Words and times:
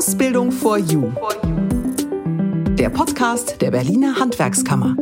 Ausbildung 0.00 0.50
for 0.50 0.78
You. 0.78 1.12
Der 2.78 2.88
Podcast 2.88 3.60
der 3.60 3.70
Berliner 3.70 4.18
Handwerkskammer. 4.18 4.96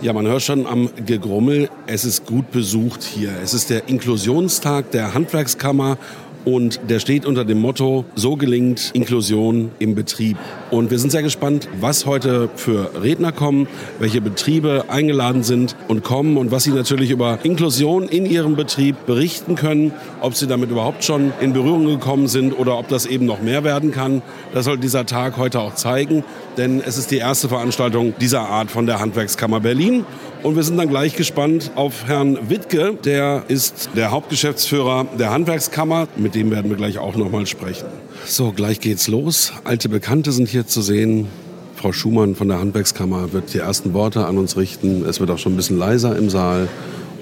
Ja, 0.00 0.14
man 0.14 0.26
hört 0.26 0.40
schon 0.40 0.66
am 0.66 0.88
Gegrummel, 1.04 1.68
es 1.86 2.06
ist 2.06 2.24
gut 2.24 2.50
besucht 2.52 3.02
hier. 3.02 3.32
Es 3.44 3.52
ist 3.52 3.68
der 3.68 3.90
Inklusionstag 3.90 4.92
der 4.92 5.12
Handwerkskammer 5.12 5.98
und 6.44 6.80
der 6.88 6.98
steht 6.98 7.26
unter 7.26 7.44
dem 7.44 7.60
Motto, 7.60 8.04
so 8.14 8.36
gelingt 8.36 8.90
Inklusion 8.94 9.70
im 9.78 9.94
Betrieb. 9.94 10.36
Und 10.70 10.90
wir 10.90 10.98
sind 10.98 11.10
sehr 11.10 11.22
gespannt, 11.22 11.68
was 11.80 12.06
heute 12.06 12.48
für 12.56 12.90
Redner 13.02 13.32
kommen, 13.32 13.68
welche 13.98 14.20
Betriebe 14.20 14.84
eingeladen 14.88 15.42
sind 15.42 15.76
und 15.88 16.02
kommen 16.02 16.36
und 16.36 16.50
was 16.50 16.64
sie 16.64 16.70
natürlich 16.70 17.10
über 17.10 17.38
Inklusion 17.42 18.08
in 18.08 18.26
ihrem 18.26 18.56
Betrieb 18.56 19.06
berichten 19.06 19.54
können, 19.54 19.92
ob 20.20 20.34
sie 20.34 20.46
damit 20.46 20.70
überhaupt 20.70 21.04
schon 21.04 21.32
in 21.40 21.52
Berührung 21.52 21.86
gekommen 21.86 22.28
sind 22.28 22.58
oder 22.58 22.78
ob 22.78 22.88
das 22.88 23.06
eben 23.06 23.26
noch 23.26 23.42
mehr 23.42 23.64
werden 23.64 23.92
kann. 23.92 24.22
Das 24.54 24.64
soll 24.64 24.78
dieser 24.78 25.06
Tag 25.06 25.36
heute 25.36 25.60
auch 25.60 25.74
zeigen, 25.74 26.24
denn 26.56 26.80
es 26.84 26.98
ist 26.98 27.10
die 27.10 27.18
erste 27.18 27.48
Veranstaltung 27.48 28.14
dieser 28.20 28.48
Art 28.48 28.70
von 28.70 28.86
der 28.86 29.00
Handwerkskammer 29.00 29.60
Berlin. 29.60 30.04
Und 30.42 30.56
wir 30.56 30.64
sind 30.64 30.76
dann 30.76 30.88
gleich 30.88 31.14
gespannt 31.14 31.70
auf 31.76 32.08
Herrn 32.08 32.50
Wittke, 32.50 32.94
der 33.04 33.44
ist 33.46 33.90
der 33.94 34.10
Hauptgeschäftsführer 34.10 35.06
der 35.16 35.30
Handwerkskammer. 35.30 36.08
Mit 36.16 36.31
dem 36.34 36.50
werden 36.50 36.70
wir 36.70 36.76
gleich 36.76 36.98
auch 36.98 37.16
noch 37.16 37.30
mal 37.30 37.46
sprechen. 37.46 37.86
So, 38.26 38.52
gleich 38.52 38.80
geht's 38.80 39.08
los. 39.08 39.52
Alte 39.64 39.88
Bekannte 39.88 40.32
sind 40.32 40.48
hier 40.48 40.66
zu 40.66 40.82
sehen. 40.82 41.28
Frau 41.76 41.92
Schumann 41.92 42.34
von 42.34 42.48
der 42.48 42.58
Handwerkskammer 42.58 43.32
wird 43.32 43.54
die 43.54 43.58
ersten 43.58 43.92
Worte 43.92 44.26
an 44.26 44.38
uns 44.38 44.56
richten. 44.56 45.04
Es 45.04 45.20
wird 45.20 45.30
auch 45.30 45.38
schon 45.38 45.54
ein 45.54 45.56
bisschen 45.56 45.78
leiser 45.78 46.16
im 46.16 46.30
Saal. 46.30 46.68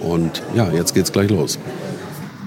Und 0.01 0.43
ja, 0.55 0.71
jetzt 0.73 0.95
geht's 0.95 1.13
gleich 1.13 1.31
los 1.31 1.59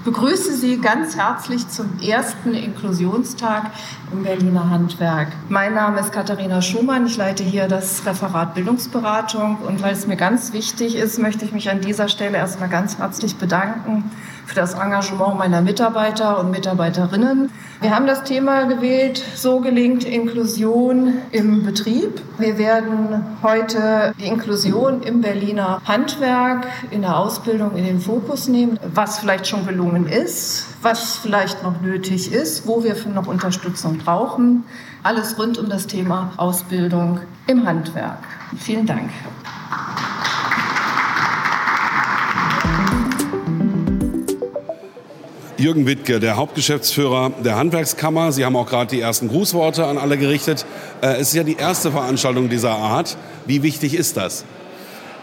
begrüße 0.04 0.54
Sie 0.54 0.78
ganz 0.78 1.16
herzlich 1.16 1.66
zum 1.68 1.98
ersten 2.00 2.52
Inklusionstag 2.52 3.70
im 4.12 4.22
Berliner 4.22 4.68
Handwerk. 4.68 5.28
Mein 5.48 5.74
Name 5.74 5.98
ist 6.00 6.12
Katharina 6.12 6.60
Schumann. 6.60 7.06
Ich 7.06 7.16
leite 7.16 7.42
hier 7.42 7.68
das 7.68 8.04
Referat 8.04 8.54
Bildungsberatung. 8.54 9.56
Und 9.66 9.82
weil 9.82 9.94
es 9.94 10.06
mir 10.06 10.16
ganz 10.16 10.52
wichtig 10.52 10.94
ist, 10.94 11.18
möchte 11.18 11.46
ich 11.46 11.52
mich 11.52 11.70
an 11.70 11.80
dieser 11.80 12.08
Stelle 12.08 12.36
erstmal 12.36 12.68
ganz 12.68 12.98
herzlich 12.98 13.36
bedanken 13.36 14.04
für 14.46 14.54
das 14.54 14.74
Engagement 14.74 15.38
meiner 15.38 15.60
Mitarbeiter 15.60 16.38
und 16.40 16.50
Mitarbeiterinnen. 16.50 17.50
Wir 17.80 17.94
haben 17.94 18.06
das 18.06 18.24
Thema 18.24 18.64
gewählt, 18.64 19.22
so 19.34 19.60
gelingt 19.60 20.04
Inklusion 20.04 21.14
im 21.32 21.64
Betrieb. 21.64 22.20
Wir 22.38 22.58
werden 22.58 23.24
heute 23.42 24.14
die 24.18 24.26
Inklusion 24.26 25.02
im 25.02 25.20
Berliner 25.20 25.80
Handwerk 25.84 26.66
in 26.90 27.02
der 27.02 27.18
Ausbildung 27.18 27.76
in 27.76 27.84
den 27.84 28.00
Fokus 28.00 28.48
nehmen, 28.48 28.78
was 28.94 29.18
vielleicht 29.18 29.46
schon 29.46 29.66
gelungen 29.66 30.06
ist, 30.06 30.66
was 30.82 31.16
vielleicht 31.16 31.62
noch 31.62 31.80
nötig 31.80 32.32
ist, 32.32 32.66
wo 32.66 32.82
wir 32.82 32.96
noch 33.12 33.26
Unterstützung 33.26 33.98
brauchen. 33.98 34.64
Alles 35.02 35.38
rund 35.38 35.58
um 35.58 35.68
das 35.68 35.86
Thema 35.86 36.32
Ausbildung 36.36 37.20
im 37.46 37.66
Handwerk. 37.66 38.18
Vielen 38.56 38.86
Dank. 38.86 39.10
Jürgen 45.64 45.86
Wittke, 45.86 46.20
der 46.20 46.36
Hauptgeschäftsführer 46.36 47.32
der 47.42 47.56
Handwerkskammer. 47.56 48.32
Sie 48.32 48.44
haben 48.44 48.54
auch 48.54 48.66
gerade 48.66 48.94
die 48.94 49.00
ersten 49.00 49.28
Grußworte 49.28 49.86
an 49.86 49.96
alle 49.96 50.18
gerichtet. 50.18 50.66
Äh, 51.00 51.14
es 51.14 51.28
ist 51.28 51.34
ja 51.36 51.42
die 51.42 51.56
erste 51.56 51.90
Veranstaltung 51.90 52.50
dieser 52.50 52.72
Art. 52.72 53.16
Wie 53.46 53.62
wichtig 53.62 53.94
ist 53.94 54.18
das? 54.18 54.44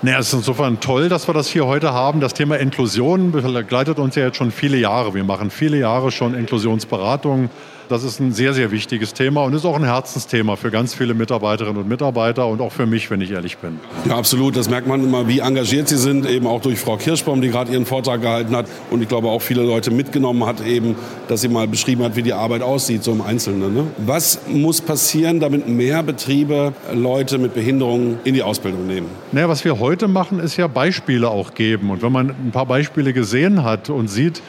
Naja, 0.02 0.17
es 0.17 0.30
ist 0.30 0.34
insofern 0.34 0.80
toll, 0.80 1.09
dass 1.09 1.28
wir 1.30 1.36
das 1.36 1.47
hier 1.47 1.67
heute 1.67 1.94
haben. 1.94 2.22
Das 2.22 2.34
Thema 2.34 2.58
Inklusion 2.58 3.31
begleitet 3.31 4.00
uns 4.00 4.16
ja 4.16 4.25
jetzt 4.25 4.38
schon 4.38 4.50
viele 4.52 4.78
Jahre. 4.78 5.14
Wir 5.14 5.23
machen 5.23 5.52
viele 5.52 5.78
Jahre 5.78 6.09
schon 6.09 6.34
Inklusionsberatungen 6.34 7.52
das 7.92 8.03
ist 8.03 8.22
ein 8.22 8.31
sehr, 8.31 8.53
sehr 8.53 8.72
wichtiges 8.72 9.14
Thema 9.14 9.44
und 9.44 9.53
ist 9.53 9.66
auch 9.66 9.75
ein 9.75 9.84
Herzensthema 9.84 10.56
für 10.56 10.72
ganz 10.72 10.94
viele 10.94 11.14
Mitarbeiterinnen 11.14 11.81
und 11.81 11.89
Mitarbeiter 11.89 12.47
und 12.47 12.61
auch 12.61 12.72
für 12.72 12.86
mich, 12.86 13.11
wenn 13.11 13.20
ich 13.20 13.31
ehrlich 13.31 13.58
bin. 13.58 13.80
Ja, 14.07 14.16
absolut. 14.16 14.56
Das 14.56 14.69
merkt 14.69 14.88
man 14.88 15.03
immer, 15.03 15.28
wie 15.28 15.40
engagiert 15.40 15.90
Sie 15.90 15.97
sind, 15.97 16.25
eben 16.25 16.47
auch 16.47 16.62
durch 16.62 16.80
Frau 16.80 16.96
Kirschbaum, 16.96 17.41
die 17.41 17.50
gerade 17.50 17.72
ihren 17.74 17.85
Vortrag 17.85 18.22
gehalten 18.22 18.56
hat 18.56 18.68
und 18.90 19.01
ich 19.01 19.09
glaube 19.09 19.28
auch 19.28 19.41
viele 19.41 19.63
Leute 19.63 19.91
mitgenommen 19.91 20.46
hat, 20.46 20.66
eben, 20.66 20.96
dass 21.28 21.41
sie 21.41 21.50
mal 21.50 21.68
beschrieben 21.68 22.03
hat, 22.03 22.16
wie 22.16 22.24
die 22.24 22.34
Arbeit 22.34 22.62
aussieht, 22.62 23.03
so 23.03 23.12
im 23.12 23.22
Einzelnen. 23.22 23.74
Ne? 23.74 23.88
Was 23.97 24.40
muss 24.47 24.80
passieren, 24.80 25.41
damit 25.41 25.68
mehr 25.68 26.01
Betriebe 26.01 26.74
Leute 26.94 27.38
mit 27.40 27.53
Behinderungen 27.53 28.19
in 28.24 28.34
die 28.34 28.44
Ausbildung 28.44 28.88
nehmen? 28.88 29.07
Naja, 29.34 29.50
was 29.50 29.66
wir 29.66 29.80
heute 29.80 30.07
machen, 30.07 30.40
ist 30.40 30.56
ja 30.56 30.68
Beispiele 30.68 31.30
auch 31.30 31.53
geben. 31.53 31.90
Und 31.90 32.01
wenn 32.01 32.12
man 32.12 32.30
ein 32.30 32.51
paar 32.51 32.66
Beispiele 32.66 33.12
gesehen 33.12 33.63
hat 33.63 33.90
und 33.90 34.07
sieht, 34.07 34.41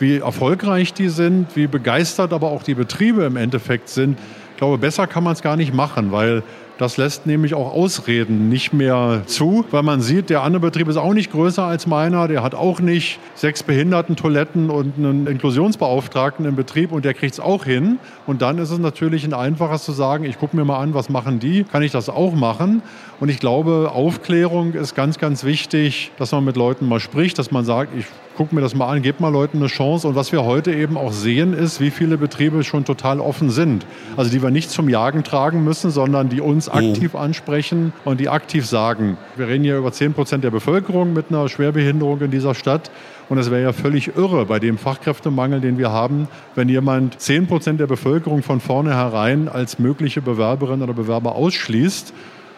wie 0.00 0.18
erfolgreich 0.18 0.92
die 0.92 1.08
sind, 1.08 1.54
wie 1.54 1.66
begeistert 1.66 2.32
aber 2.32 2.50
auch 2.50 2.62
die 2.62 2.74
Betriebe 2.74 3.24
im 3.24 3.36
Endeffekt 3.36 3.88
sind. 3.88 4.18
Ich 4.52 4.56
glaube, 4.56 4.78
besser 4.78 5.06
kann 5.06 5.24
man 5.24 5.32
es 5.34 5.42
gar 5.42 5.56
nicht 5.56 5.74
machen, 5.74 6.12
weil 6.12 6.42
das 6.80 6.96
lässt 6.96 7.26
nämlich 7.26 7.52
auch 7.52 7.74
Ausreden 7.74 8.48
nicht 8.48 8.72
mehr 8.72 9.20
zu, 9.26 9.66
weil 9.70 9.82
man 9.82 10.00
sieht, 10.00 10.30
der 10.30 10.42
andere 10.42 10.62
Betrieb 10.62 10.88
ist 10.88 10.96
auch 10.96 11.12
nicht 11.12 11.30
größer 11.30 11.62
als 11.62 11.86
meiner, 11.86 12.26
der 12.26 12.42
hat 12.42 12.54
auch 12.54 12.80
nicht 12.80 13.18
sechs 13.34 13.62
Behindertentoiletten 13.62 14.70
und 14.70 14.96
einen 14.96 15.26
Inklusionsbeauftragten 15.26 16.46
im 16.46 16.56
Betrieb 16.56 16.90
und 16.92 17.04
der 17.04 17.12
kriegt 17.12 17.34
es 17.34 17.40
auch 17.40 17.66
hin. 17.66 17.98
Und 18.26 18.40
dann 18.40 18.56
ist 18.56 18.70
es 18.70 18.78
natürlich 18.78 19.24
ein 19.24 19.34
einfaches 19.34 19.84
zu 19.84 19.92
sagen, 19.92 20.24
ich 20.24 20.38
gucke 20.38 20.56
mir 20.56 20.64
mal 20.64 20.78
an, 20.78 20.94
was 20.94 21.10
machen 21.10 21.38
die, 21.38 21.64
kann 21.64 21.82
ich 21.82 21.92
das 21.92 22.08
auch 22.08 22.32
machen? 22.32 22.80
Und 23.20 23.28
ich 23.28 23.40
glaube, 23.40 23.90
Aufklärung 23.92 24.72
ist 24.72 24.94
ganz, 24.94 25.18
ganz 25.18 25.44
wichtig, 25.44 26.12
dass 26.16 26.32
man 26.32 26.46
mit 26.46 26.56
Leuten 26.56 26.88
mal 26.88 26.98
spricht, 26.98 27.38
dass 27.38 27.50
man 27.50 27.66
sagt, 27.66 27.94
ich 27.94 28.06
gucke 28.36 28.54
mir 28.54 28.60
das 28.60 28.74
mal 28.74 28.88
an, 28.88 29.02
gebe 29.02 29.22
mal 29.22 29.32
Leuten 29.32 29.58
eine 29.58 29.66
Chance. 29.66 30.08
Und 30.08 30.14
was 30.14 30.32
wir 30.32 30.44
heute 30.44 30.72
eben 30.72 30.96
auch 30.96 31.12
sehen, 31.12 31.52
ist, 31.52 31.80
wie 31.80 31.90
viele 31.90 32.16
Betriebe 32.16 32.64
schon 32.64 32.84
total 32.84 33.20
offen 33.20 33.50
sind. 33.50 33.86
Also 34.16 34.30
die 34.30 34.42
wir 34.42 34.50
nicht 34.50 34.70
zum 34.70 34.88
Jagen 34.88 35.24
tragen 35.24 35.64
müssen, 35.64 35.90
sondern 35.90 36.28
die 36.28 36.40
uns 36.40 36.68
mhm. 36.68 36.78
aktiv 36.78 37.14
ansprechen 37.14 37.92
und 38.04 38.20
die 38.20 38.28
aktiv 38.28 38.66
sagen, 38.66 39.18
wir 39.36 39.48
reden 39.48 39.64
hier 39.64 39.76
über 39.76 39.92
10 39.92 40.14
Prozent 40.14 40.44
der 40.44 40.50
Bevölkerung 40.50 41.12
mit 41.12 41.26
einer 41.30 41.48
Schwerbehinderung 41.48 42.20
in 42.20 42.30
dieser 42.30 42.54
Stadt. 42.54 42.90
Und 43.28 43.38
es 43.38 43.50
wäre 43.50 43.62
ja 43.62 43.72
völlig 43.72 44.16
irre 44.16 44.46
bei 44.46 44.58
dem 44.58 44.76
Fachkräftemangel, 44.76 45.60
den 45.60 45.78
wir 45.78 45.92
haben, 45.92 46.26
wenn 46.54 46.68
jemand 46.68 47.20
10 47.20 47.46
Prozent 47.46 47.78
der 47.78 47.86
Bevölkerung 47.86 48.42
von 48.42 48.60
vornherein 48.60 49.48
als 49.48 49.78
mögliche 49.78 50.20
Bewerberin 50.22 50.82
oder 50.82 50.94
Bewerber 50.94 51.36
ausschließt. 51.36 52.12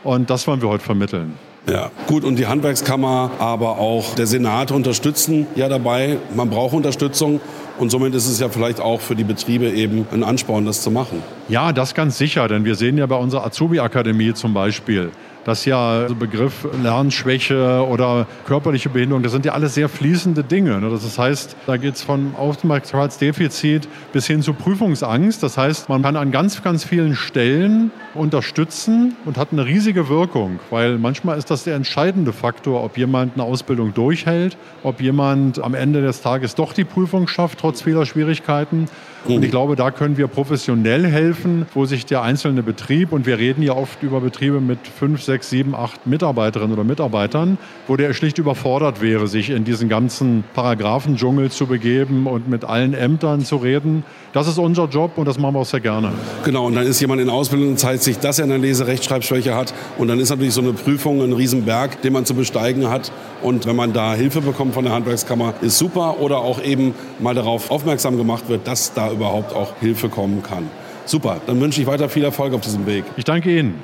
Und 0.04 0.30
das 0.30 0.46
wollen 0.46 0.62
wir 0.62 0.68
heute 0.68 0.84
vermitteln. 0.84 1.34
Ja, 1.70 1.92
gut, 2.08 2.24
und 2.24 2.36
die 2.36 2.46
Handwerkskammer, 2.46 3.30
aber 3.38 3.78
auch 3.78 4.14
der 4.16 4.26
Senat 4.26 4.72
unterstützen 4.72 5.46
ja 5.54 5.68
dabei. 5.68 6.18
Man 6.34 6.50
braucht 6.50 6.74
Unterstützung. 6.74 7.40
Und 7.78 7.90
somit 7.90 8.14
ist 8.14 8.28
es 8.28 8.38
ja 8.38 8.48
vielleicht 8.48 8.80
auch 8.80 9.00
für 9.00 9.16
die 9.16 9.24
Betriebe 9.24 9.70
eben 9.70 10.06
ein 10.12 10.22
Ansporn, 10.24 10.66
das 10.66 10.82
zu 10.82 10.90
machen. 10.90 11.22
Ja, 11.48 11.72
das 11.72 11.94
ganz 11.94 12.18
sicher, 12.18 12.46
denn 12.46 12.64
wir 12.64 12.74
sehen 12.74 12.98
ja 12.98 13.06
bei 13.06 13.16
unserer 13.16 13.46
Azubi-Akademie 13.46 14.34
zum 14.34 14.52
Beispiel, 14.54 15.10
dass 15.44 15.64
ja 15.64 16.08
so 16.08 16.14
Begriff 16.14 16.66
Lernschwäche 16.82 17.86
oder 17.88 18.26
körperliche 18.46 18.88
Behinderung, 18.88 19.22
das 19.22 19.32
sind 19.32 19.44
ja 19.44 19.52
alles 19.52 19.74
sehr 19.74 19.88
fließende 19.88 20.44
Dinge. 20.44 20.80
Ne? 20.80 20.90
Das 20.90 21.18
heißt, 21.18 21.56
da 21.66 21.76
geht 21.76 21.94
es 21.94 22.02
von 22.02 22.34
Aufmerksamkeitsdefizit 22.36 23.88
bis 24.12 24.26
hin 24.26 24.42
zu 24.42 24.54
Prüfungsangst. 24.54 25.42
Das 25.42 25.58
heißt, 25.58 25.88
man 25.88 26.02
kann 26.02 26.16
an 26.16 26.30
ganz, 26.30 26.62
ganz 26.62 26.84
vielen 26.84 27.16
Stellen 27.16 27.90
unterstützen 28.14 29.16
und 29.24 29.36
hat 29.36 29.48
eine 29.52 29.66
riesige 29.66 30.08
Wirkung, 30.08 30.60
weil 30.70 30.98
manchmal 30.98 31.38
ist 31.38 31.50
das 31.50 31.64
der 31.64 31.76
entscheidende 31.76 32.32
Faktor, 32.32 32.84
ob 32.84 32.96
jemand 32.96 33.34
eine 33.34 33.44
Ausbildung 33.44 33.94
durchhält, 33.94 34.56
ob 34.82 35.00
jemand 35.00 35.62
am 35.62 35.74
Ende 35.74 36.02
des 36.02 36.22
Tages 36.22 36.54
doch 36.54 36.72
die 36.72 36.84
Prüfung 36.84 37.28
schafft, 37.28 37.58
trotz 37.60 37.82
vieler 37.82 38.06
Schwierigkeiten. 38.06 38.88
Und 39.24 39.44
ich 39.44 39.50
glaube, 39.50 39.76
da 39.76 39.90
können 39.90 40.16
wir 40.16 40.26
professionell 40.26 41.06
helfen, 41.06 41.66
wo 41.74 41.84
sich 41.84 42.06
der 42.06 42.22
einzelne 42.22 42.62
Betrieb, 42.62 43.12
und 43.12 43.26
wir 43.26 43.38
reden 43.38 43.62
ja 43.62 43.74
oft 43.74 44.02
über 44.02 44.20
Betriebe 44.20 44.60
mit 44.60 44.78
fünf, 44.86 45.22
sechs, 45.22 45.50
sieben, 45.50 45.74
acht 45.74 46.06
Mitarbeiterinnen 46.06 46.72
oder 46.72 46.84
Mitarbeitern, 46.84 47.58
wo 47.86 47.96
der 47.96 48.14
schlicht 48.14 48.38
überfordert 48.38 49.00
wäre, 49.00 49.28
sich 49.28 49.50
in 49.50 49.64
diesen 49.64 49.88
ganzen 49.88 50.44
Paragraphendschungel 50.54 51.50
zu 51.50 51.66
begeben 51.66 52.26
und 52.26 52.48
mit 52.48 52.64
allen 52.64 52.94
Ämtern 52.94 53.44
zu 53.44 53.56
reden. 53.56 54.04
Das 54.32 54.48
ist 54.48 54.58
unser 54.58 54.86
Job 54.86 55.12
und 55.16 55.28
das 55.28 55.38
machen 55.38 55.54
wir 55.54 55.60
auch 55.60 55.66
sehr 55.66 55.80
gerne. 55.80 56.12
Genau, 56.44 56.66
und 56.66 56.74
dann 56.74 56.86
ist 56.86 57.00
jemand 57.00 57.20
in 57.20 57.30
Ausbildung 57.30 57.68
und 57.70 57.78
zeigt 57.78 58.02
sich, 58.02 58.18
dass 58.18 58.38
er 58.38 58.46
eine 58.46 58.56
Leserechtschreibschwäche 58.56 59.54
hat. 59.54 59.74
Und 59.98 60.08
dann 60.08 60.18
ist 60.18 60.30
natürlich 60.30 60.54
so 60.54 60.62
eine 60.62 60.72
Prüfung 60.72 61.22
ein 61.22 61.32
Riesenberg, 61.32 62.00
den 62.02 62.12
man 62.12 62.24
zu 62.24 62.34
besteigen 62.34 62.88
hat. 62.88 63.12
Und 63.42 63.66
wenn 63.66 63.76
man 63.76 63.92
da 63.92 64.14
Hilfe 64.14 64.40
bekommt 64.40 64.74
von 64.74 64.84
der 64.84 64.94
Handwerkskammer, 64.94 65.54
ist 65.60 65.78
super. 65.78 66.20
Oder 66.20 66.38
auch 66.38 66.62
eben 66.62 66.94
mal 67.18 67.34
darauf 67.34 67.70
aufmerksam 67.70 68.16
gemacht 68.16 68.48
wird, 68.48 68.66
dass 68.66 68.94
da 68.94 69.11
überhaupt 69.12 69.54
auch 69.54 69.74
Hilfe 69.80 70.08
kommen 70.08 70.42
kann. 70.42 70.68
Super, 71.04 71.40
dann 71.46 71.60
wünsche 71.60 71.80
ich 71.80 71.86
weiter 71.86 72.08
viel 72.08 72.24
Erfolg 72.24 72.54
auf 72.54 72.60
diesem 72.60 72.86
Weg. 72.86 73.04
Ich 73.16 73.24
danke 73.24 73.58
Ihnen. 73.58 73.82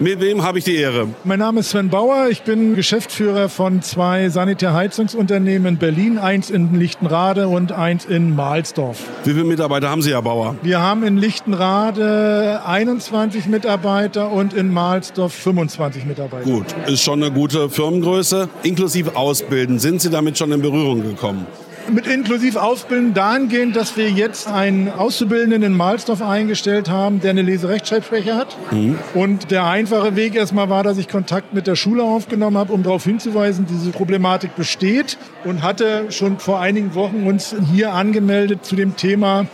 Mit 0.00 0.18
wem 0.18 0.42
habe 0.42 0.56
ich 0.56 0.64
die 0.64 0.76
Ehre? 0.76 1.08
Mein 1.24 1.40
Name 1.40 1.60
ist 1.60 1.70
Sven 1.70 1.90
Bauer. 1.90 2.28
Ich 2.30 2.40
bin 2.40 2.74
Geschäftsführer 2.74 3.50
von 3.50 3.82
zwei 3.82 4.30
Sanitärheizungsunternehmen 4.30 5.74
in 5.74 5.76
Berlin, 5.76 6.16
eins 6.16 6.48
in 6.48 6.74
Lichtenrade 6.74 7.48
und 7.48 7.72
eins 7.72 8.06
in 8.06 8.34
Mahlsdorf. 8.34 8.98
Wie 9.24 9.32
viele 9.32 9.44
Mitarbeiter 9.44 9.90
haben 9.90 10.00
Sie, 10.00 10.12
Herr 10.12 10.22
Bauer? 10.22 10.56
Wir 10.62 10.80
haben 10.80 11.02
in 11.02 11.18
Lichtenrade 11.18 12.62
21 12.64 13.44
Mitarbeiter 13.44 14.32
und 14.32 14.54
in 14.54 14.72
Mahlsdorf 14.72 15.34
25 15.34 16.06
Mitarbeiter. 16.06 16.44
Gut, 16.44 16.74
ist 16.86 17.02
schon 17.02 17.22
eine 17.22 17.30
gute 17.30 17.68
Firmengröße. 17.68 18.48
Inklusive 18.62 19.16
Ausbilden. 19.16 19.78
Sind 19.78 20.00
Sie 20.00 20.08
damit 20.08 20.38
schon 20.38 20.50
in 20.50 20.62
Berührung 20.62 21.02
gekommen? 21.02 21.46
Mit 21.92 22.06
inklusiv 22.06 22.56
ausbilden 22.56 23.14
dahingehend, 23.14 23.74
dass 23.74 23.96
wir 23.96 24.08
jetzt 24.10 24.46
einen 24.46 24.88
Auszubildenden 24.88 25.62
in 25.62 25.76
Mahlsdorf 25.76 26.22
eingestellt 26.22 26.88
haben, 26.88 27.20
der 27.20 27.30
eine 27.30 27.42
Leserechtschreibschwäche 27.42 28.36
hat. 28.36 28.56
Mhm. 28.70 28.98
Und 29.14 29.50
der 29.50 29.66
einfache 29.66 30.14
Weg 30.14 30.36
erstmal 30.36 30.68
war, 30.68 30.84
dass 30.84 30.98
ich 30.98 31.08
Kontakt 31.08 31.52
mit 31.52 31.66
der 31.66 31.74
Schule 31.74 32.04
aufgenommen 32.04 32.56
habe, 32.56 32.72
um 32.72 32.84
darauf 32.84 33.04
hinzuweisen, 33.04 33.66
diese 33.68 33.90
Problematik 33.90 34.54
besteht 34.54 35.18
und 35.44 35.62
hatte 35.62 36.12
schon 36.12 36.38
vor 36.38 36.60
einigen 36.60 36.94
Wochen 36.94 37.26
uns 37.26 37.56
hier 37.72 37.92
angemeldet 37.92 38.64
zu 38.64 38.76
dem 38.76 38.96
Thema 38.96 39.46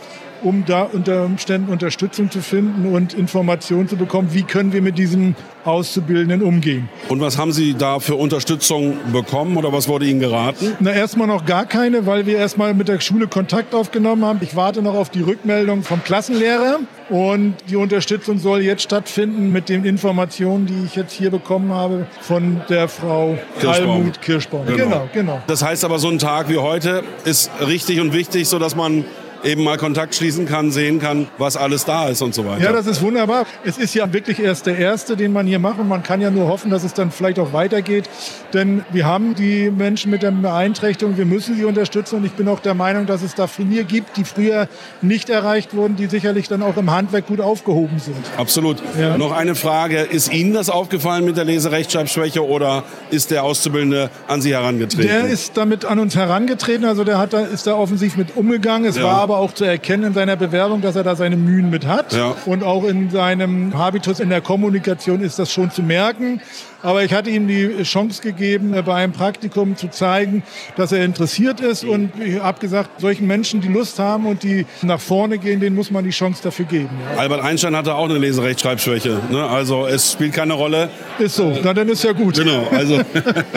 um 0.43 0.63
da 0.65 0.83
unter 0.83 1.25
Umständen 1.25 1.71
Unterstützung 1.71 2.31
zu 2.31 2.41
finden 2.41 2.93
und 2.93 3.13
Informationen 3.13 3.87
zu 3.87 3.97
bekommen, 3.97 4.29
wie 4.33 4.43
können 4.43 4.73
wir 4.73 4.81
mit 4.81 4.97
diesem 4.97 5.35
Auszubildenden 5.65 6.41
umgehen. 6.43 6.89
Und 7.09 7.19
was 7.19 7.37
haben 7.37 7.51
Sie 7.51 7.73
da 7.73 7.99
für 7.99 8.15
Unterstützung 8.15 8.97
bekommen 9.11 9.57
oder 9.57 9.73
was 9.73 9.87
wurde 9.87 10.05
Ihnen 10.05 10.19
geraten? 10.19 10.75
Na, 10.79 10.93
erstmal 10.93 11.27
noch 11.27 11.45
gar 11.45 11.65
keine, 11.65 12.05
weil 12.05 12.25
wir 12.25 12.37
erstmal 12.37 12.73
mit 12.73 12.87
der 12.87 13.01
Schule 13.01 13.27
Kontakt 13.27 13.75
aufgenommen 13.75 14.23
haben. 14.23 14.39
Ich 14.41 14.55
warte 14.55 14.81
noch 14.81 14.95
auf 14.95 15.09
die 15.09 15.21
Rückmeldung 15.21 15.83
vom 15.83 16.03
Klassenlehrer 16.03 16.79
und 17.09 17.55
die 17.69 17.75
Unterstützung 17.75 18.39
soll 18.39 18.61
jetzt 18.61 18.83
stattfinden 18.83 19.51
mit 19.51 19.67
den 19.67 19.83
Informationen, 19.83 20.65
die 20.65 20.85
ich 20.85 20.95
jetzt 20.95 21.13
hier 21.13 21.31
bekommen 21.31 21.71
habe 21.71 22.07
von 22.21 22.61
der 22.69 22.87
Frau. 22.87 23.37
Almut 23.65 24.21
Kirschbaum. 24.21 24.65
Genau. 24.65 24.83
genau, 24.83 25.09
genau. 25.13 25.41
Das 25.47 25.63
heißt 25.63 25.83
aber, 25.83 25.99
so 25.99 26.09
ein 26.09 26.19
Tag 26.19 26.49
wie 26.49 26.57
heute 26.57 27.03
ist 27.25 27.51
richtig 27.65 27.99
und 27.99 28.13
wichtig, 28.13 28.47
sodass 28.47 28.75
man 28.75 29.03
eben 29.43 29.63
mal 29.63 29.77
Kontakt 29.77 30.15
schließen 30.15 30.45
kann, 30.47 30.71
sehen 30.71 30.99
kann, 30.99 31.27
was 31.37 31.57
alles 31.57 31.85
da 31.85 32.07
ist 32.07 32.21
und 32.21 32.33
so 32.33 32.45
weiter. 32.45 32.63
Ja, 32.63 32.71
das 32.71 32.87
ist 32.87 33.01
wunderbar. 33.01 33.45
Es 33.63 33.77
ist 33.77 33.93
ja 33.93 34.11
wirklich 34.11 34.39
erst 34.39 34.65
der 34.65 34.77
erste, 34.77 35.15
den 35.15 35.33
man 35.33 35.45
hier 35.45 35.59
macht 35.59 35.79
und 35.79 35.87
man 35.87 36.03
kann 36.03 36.21
ja 36.21 36.31
nur 36.31 36.47
hoffen, 36.47 36.71
dass 36.71 36.83
es 36.83 36.93
dann 36.93 37.11
vielleicht 37.11 37.39
auch 37.39 37.53
weitergeht. 37.53 38.09
Denn 38.53 38.83
wir 38.91 39.05
haben 39.05 39.35
die 39.35 39.69
Menschen 39.69 40.09
mit 40.09 40.23
der 40.23 40.31
Beeinträchtigung, 40.31 41.17
wir 41.17 41.25
müssen 41.25 41.55
sie 41.55 41.65
unterstützen 41.65 42.17
und 42.17 42.25
ich 42.25 42.33
bin 42.33 42.47
auch 42.47 42.59
der 42.59 42.73
Meinung, 42.73 43.05
dass 43.05 43.21
es 43.21 43.35
da 43.35 43.47
Turnier 43.47 43.83
gibt, 43.83 44.17
die 44.17 44.23
früher 44.23 44.67
nicht 45.01 45.29
erreicht 45.29 45.75
wurden, 45.75 45.95
die 45.95 46.05
sicherlich 46.05 46.47
dann 46.47 46.61
auch 46.61 46.77
im 46.77 46.91
Handwerk 46.91 47.27
gut 47.27 47.41
aufgehoben 47.41 47.99
sind. 47.99 48.15
Absolut. 48.37 48.77
Ja. 48.99 49.17
Noch 49.17 49.31
eine 49.31 49.55
Frage, 49.55 50.01
ist 50.01 50.31
Ihnen 50.31 50.53
das 50.53 50.69
aufgefallen 50.69 51.25
mit 51.25 51.37
der 51.37 51.43
Leserechtschreibschwäche 51.43 52.45
oder 52.45 52.83
ist 53.09 53.31
der 53.31 53.43
Auszubildende 53.43 54.09
an 54.27 54.41
Sie 54.41 54.53
herangetreten? 54.53 55.07
Der 55.07 55.25
ist 55.25 55.57
damit 55.57 55.85
an 55.85 55.99
uns 55.99 56.15
herangetreten, 56.15 56.85
also 56.85 57.03
der 57.03 57.17
hat 57.17 57.33
da, 57.33 57.41
ist 57.41 57.67
da 57.67 57.75
offensiv 57.75 58.15
mit 58.15 58.37
umgegangen. 58.37 58.87
Es 58.87 58.97
ja. 58.97 59.03
war 59.03 59.17
aber 59.27 59.39
auch 59.39 59.53
zu 59.53 59.65
erkennen 59.65 60.03
in 60.05 60.13
seiner 60.13 60.37
Bewerbung, 60.37 60.79
dass 60.79 60.95
er 60.95 61.03
da 61.03 61.17
seine 61.17 61.35
Mühen 61.35 61.69
mit 61.69 61.85
hat. 61.85 62.13
Ja. 62.13 62.33
Und 62.45 62.63
auch 62.63 62.85
in 62.85 63.09
seinem 63.09 63.77
Habitus 63.77 64.21
in 64.21 64.29
der 64.29 64.39
Kommunikation 64.39 65.19
ist 65.19 65.37
das 65.37 65.51
schon 65.51 65.69
zu 65.69 65.83
merken. 65.83 66.39
Aber 66.81 67.03
ich 67.03 67.13
hatte 67.13 67.29
ihm 67.29 67.45
die 67.45 67.83
Chance 67.83 68.21
gegeben, 68.21 68.73
äh, 68.73 68.81
bei 68.81 68.95
einem 68.95 69.11
Praktikum 69.11 69.75
zu 69.75 69.89
zeigen, 69.89 70.43
dass 70.77 70.93
er 70.93 71.03
interessiert 71.03 71.59
ist. 71.59 71.83
Und 71.83 72.11
ich 72.23 72.39
habe 72.39 72.59
gesagt, 72.61 73.01
solchen 73.01 73.27
Menschen, 73.27 73.59
die 73.59 73.67
Lust 73.67 73.99
haben 73.99 74.27
und 74.27 74.43
die 74.43 74.65
nach 74.81 75.01
vorne 75.01 75.39
gehen, 75.39 75.59
denen 75.59 75.75
muss 75.75 75.91
man 75.91 76.05
die 76.05 76.11
Chance 76.11 76.41
dafür 76.41 76.65
geben. 76.65 76.89
Ja. 77.13 77.19
Albert 77.19 77.41
Einstein 77.41 77.75
hatte 77.75 77.95
auch 77.95 78.05
eine 78.05 78.19
Leserechtschreibschwäche. 78.19 79.19
Ne? 79.29 79.43
Also 79.43 79.87
es 79.87 80.13
spielt 80.13 80.31
keine 80.31 80.53
Rolle. 80.53 80.89
Ist 81.19 81.35
so, 81.35 81.57
na 81.61 81.73
dann 81.73 81.89
ist 81.89 82.05
ja 82.05 82.13
gut. 82.13 82.35
Genau, 82.35 82.65
also 82.71 83.01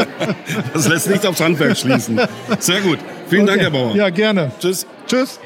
das 0.75 0.89
lässt 0.89 1.09
nicht 1.09 1.25
aufs 1.25 1.41
Handwerk 1.41 1.77
schließen. 1.77 2.21
Sehr 2.59 2.81
gut. 2.81 2.99
Vielen 3.29 3.43
okay. 3.43 3.51
Dank, 3.51 3.63
Herr 3.63 3.71
Bauer. 3.71 3.95
Ja, 3.95 4.11
gerne. 4.11 4.51
Tschüss. 4.59 4.85
Tschüss. 5.11 5.41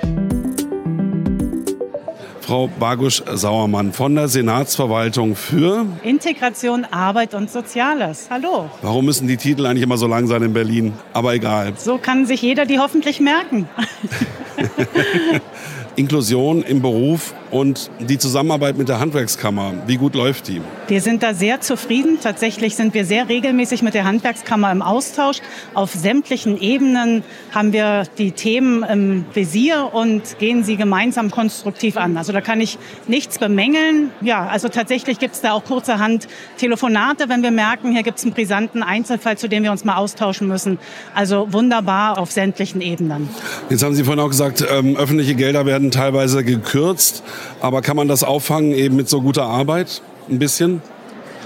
Frau 2.42 2.68
Bagusch-Sauermann 2.78 3.94
von 3.94 4.14
der 4.14 4.28
Senatsverwaltung 4.28 5.34
für 5.36 5.86
Integration, 6.02 6.84
Arbeit 6.90 7.32
und 7.32 7.50
Soziales. 7.50 8.26
Hallo. 8.28 8.68
Warum 8.82 9.06
müssen 9.06 9.26
die 9.26 9.38
Titel 9.38 9.64
eigentlich 9.64 9.84
immer 9.84 9.96
so 9.96 10.06
lang 10.06 10.26
sein 10.26 10.42
in 10.42 10.52
Berlin? 10.52 10.92
Aber 11.14 11.32
egal. 11.32 11.72
So 11.78 11.96
kann 11.96 12.26
sich 12.26 12.42
jeder 12.42 12.66
die 12.66 12.78
hoffentlich 12.78 13.20
merken. 13.20 13.66
Inklusion 15.96 16.62
im 16.62 16.82
Beruf 16.82 17.34
und 17.50 17.90
die 18.00 18.18
Zusammenarbeit 18.18 18.76
mit 18.76 18.88
der 18.88 18.98
Handwerkskammer. 18.98 19.74
Wie 19.86 19.96
gut 19.96 20.14
läuft 20.14 20.48
die? 20.48 20.60
Wir 20.88 21.00
sind 21.00 21.22
da 21.22 21.34
sehr 21.34 21.60
zufrieden. 21.60 22.18
Tatsächlich 22.20 22.74
sind 22.74 22.94
wir 22.94 23.04
sehr 23.04 23.28
regelmäßig 23.28 23.82
mit 23.82 23.94
der 23.94 24.04
Handwerkskammer 24.04 24.72
im 24.72 24.82
Austausch. 24.82 25.38
Auf 25.72 25.92
sämtlichen 25.92 26.60
Ebenen 26.60 27.22
haben 27.52 27.72
wir 27.72 28.04
die 28.18 28.32
Themen 28.32 28.82
im 28.82 29.24
Visier 29.32 29.90
und 29.92 30.38
gehen 30.40 30.64
sie 30.64 30.76
gemeinsam 30.76 31.30
konstruktiv 31.30 31.96
an. 31.96 32.16
Also 32.16 32.32
da 32.32 32.40
kann 32.40 32.60
ich 32.60 32.76
nichts 33.06 33.38
bemängeln. 33.38 34.10
Ja, 34.20 34.46
also 34.46 34.68
tatsächlich 34.68 35.20
gibt 35.20 35.36
es 35.36 35.40
da 35.40 35.52
auch 35.52 35.64
kurzerhand 35.64 36.26
Telefonate, 36.58 37.28
wenn 37.28 37.42
wir 37.42 37.52
merken, 37.52 37.92
hier 37.92 38.02
gibt 38.02 38.18
es 38.18 38.24
einen 38.24 38.34
brisanten 38.34 38.82
Einzelfall, 38.82 39.38
zu 39.38 39.48
dem 39.48 39.62
wir 39.62 39.70
uns 39.70 39.84
mal 39.84 39.96
austauschen 39.96 40.48
müssen. 40.48 40.78
Also 41.14 41.52
wunderbar 41.52 42.18
auf 42.18 42.32
sämtlichen 42.32 42.80
Ebenen. 42.80 43.28
Jetzt 43.70 43.84
haben 43.84 43.94
Sie 43.94 44.02
vorhin 44.02 44.22
auch 44.22 44.28
gesagt, 44.28 44.64
ähm, 44.68 44.96
öffentliche 44.96 45.34
Gelder 45.34 45.66
werden 45.66 45.83
teilweise 45.90 46.44
gekürzt. 46.44 47.22
Aber 47.60 47.82
kann 47.82 47.96
man 47.96 48.08
das 48.08 48.24
auffangen 48.24 48.72
eben 48.72 48.96
mit 48.96 49.08
so 49.08 49.20
guter 49.22 49.44
Arbeit? 49.44 50.02
Ein 50.28 50.38
bisschen? 50.38 50.82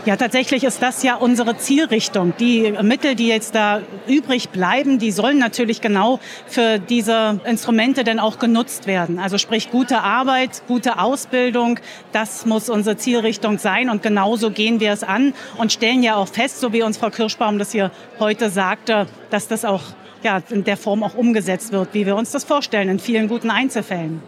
Ja, 0.09 0.17
tatsächlich 0.17 0.65
ist 0.65 0.81
das 0.81 1.03
ja 1.03 1.17
unsere 1.17 1.59
Zielrichtung. 1.59 2.33
Die 2.39 2.73
Mittel, 2.83 3.15
die 3.15 3.27
jetzt 3.27 3.55
da 3.55 3.83
übrig 4.07 4.49
bleiben, 4.49 4.99
die 4.99 5.11
sollen 5.11 5.39
natürlich 5.39 5.83
genau 5.83 6.19
für 6.47 6.79
diese 6.79 7.41
Instrumente 7.45 8.05
dann 8.05 8.19
auch 8.19 8.39
genutzt 8.39 8.87
werden. 8.87 9.19
Also 9.19 9.37
sprich 9.37 9.71
gute 9.71 10.01
Arbeit, 10.01 10.63
gute 10.67 10.99
Ausbildung, 10.99 11.79
das 12.13 12.47
muss 12.47 12.71
unsere 12.71 12.97
Zielrichtung 12.97 13.59
sein 13.59 13.91
und 13.91 14.03
genauso 14.03 14.51
gehen 14.51 14.81
wir 14.81 14.93
es 14.93 15.03
an 15.03 15.35
und 15.59 15.73
stellen 15.73 16.03
ja 16.03 16.17
auch 16.17 16.29
fest, 16.29 16.61
so 16.61 16.73
wie 16.73 16.83
uns 16.83 16.97
Frau 16.97 17.11
Kirschbaum 17.11 17.59
das 17.59 17.73
hier 17.73 17.91
heute 18.19 18.49
sagte, 18.49 19.09
dass 19.29 19.47
das 19.49 19.67
auch 19.67 19.83
ja, 20.23 20.43
in 20.51 20.65
der 20.65 20.77
Form 20.77 21.03
auch 21.03 21.15
umgesetzt 21.15 21.73
wird, 21.73 21.91
wie 21.93 22.07
wir 22.07 22.17
uns 22.17 22.31
das 22.31 22.45
vorstellen, 22.45 22.89
in 22.89 22.99
vielen 22.99 23.29
guten 23.29 23.51
Einzelfällen. 23.51 24.21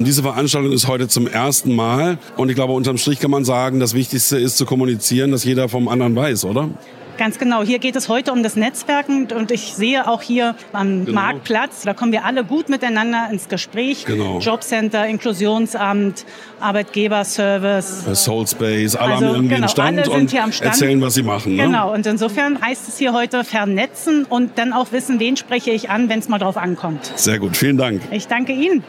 Diese 0.00 0.22
Veranstaltung 0.22 0.72
ist 0.72 0.88
heute 0.88 1.08
zum 1.08 1.26
ersten 1.26 1.74
Mal. 1.74 2.18
Und 2.36 2.48
ich 2.48 2.54
glaube, 2.54 2.72
unterm 2.72 2.98
Strich 2.98 3.18
kann 3.18 3.30
man 3.30 3.44
sagen, 3.44 3.80
das 3.80 3.94
Wichtigste 3.94 4.38
ist 4.38 4.56
zu 4.56 4.66
kommunizieren, 4.66 5.30
dass 5.30 5.44
jeder 5.44 5.68
vom 5.68 5.88
anderen 5.88 6.14
weiß, 6.14 6.44
oder? 6.44 6.70
Ganz 7.16 7.38
genau. 7.38 7.62
Hier 7.62 7.78
geht 7.78 7.96
es 7.96 8.08
heute 8.08 8.32
um 8.32 8.42
das 8.42 8.56
Netzwerken 8.56 9.28
und 9.32 9.50
ich 9.50 9.74
sehe 9.74 10.06
auch 10.06 10.22
hier 10.22 10.54
am 10.72 11.04
genau. 11.04 11.20
Marktplatz, 11.20 11.82
da 11.82 11.94
kommen 11.94 12.12
wir 12.12 12.24
alle 12.24 12.44
gut 12.44 12.68
miteinander 12.68 13.28
ins 13.30 13.48
Gespräch. 13.48 14.04
Genau. 14.04 14.38
Jobcenter, 14.38 15.06
Inklusionsamt, 15.06 16.24
Arbeitgeberservice. 16.60 18.04
Soulspace, 18.24 18.96
alle 18.96 19.14
also, 19.14 19.26
haben 19.26 19.34
irgendwie 19.34 19.54
genau, 19.56 19.68
Stand 19.68 19.98
alle 19.98 20.10
sind 20.10 20.30
hier 20.30 20.44
am 20.44 20.52
Stand. 20.52 20.72
erzählen, 20.72 21.00
was 21.00 21.14
sie 21.14 21.22
machen. 21.22 21.56
Ne? 21.56 21.64
Genau. 21.64 21.92
Und 21.92 22.06
insofern 22.06 22.60
heißt 22.60 22.88
es 22.88 22.98
hier 22.98 23.12
heute 23.12 23.44
vernetzen 23.44 24.24
und 24.24 24.58
dann 24.58 24.72
auch 24.72 24.92
wissen, 24.92 25.18
wen 25.18 25.36
spreche 25.36 25.70
ich 25.70 25.90
an, 25.90 26.08
wenn 26.08 26.18
es 26.18 26.28
mal 26.28 26.38
drauf 26.38 26.56
ankommt. 26.56 27.12
Sehr 27.16 27.38
gut. 27.38 27.56
Vielen 27.56 27.78
Dank. 27.78 28.02
Ich 28.10 28.26
danke 28.28 28.52
Ihnen. 28.52 28.84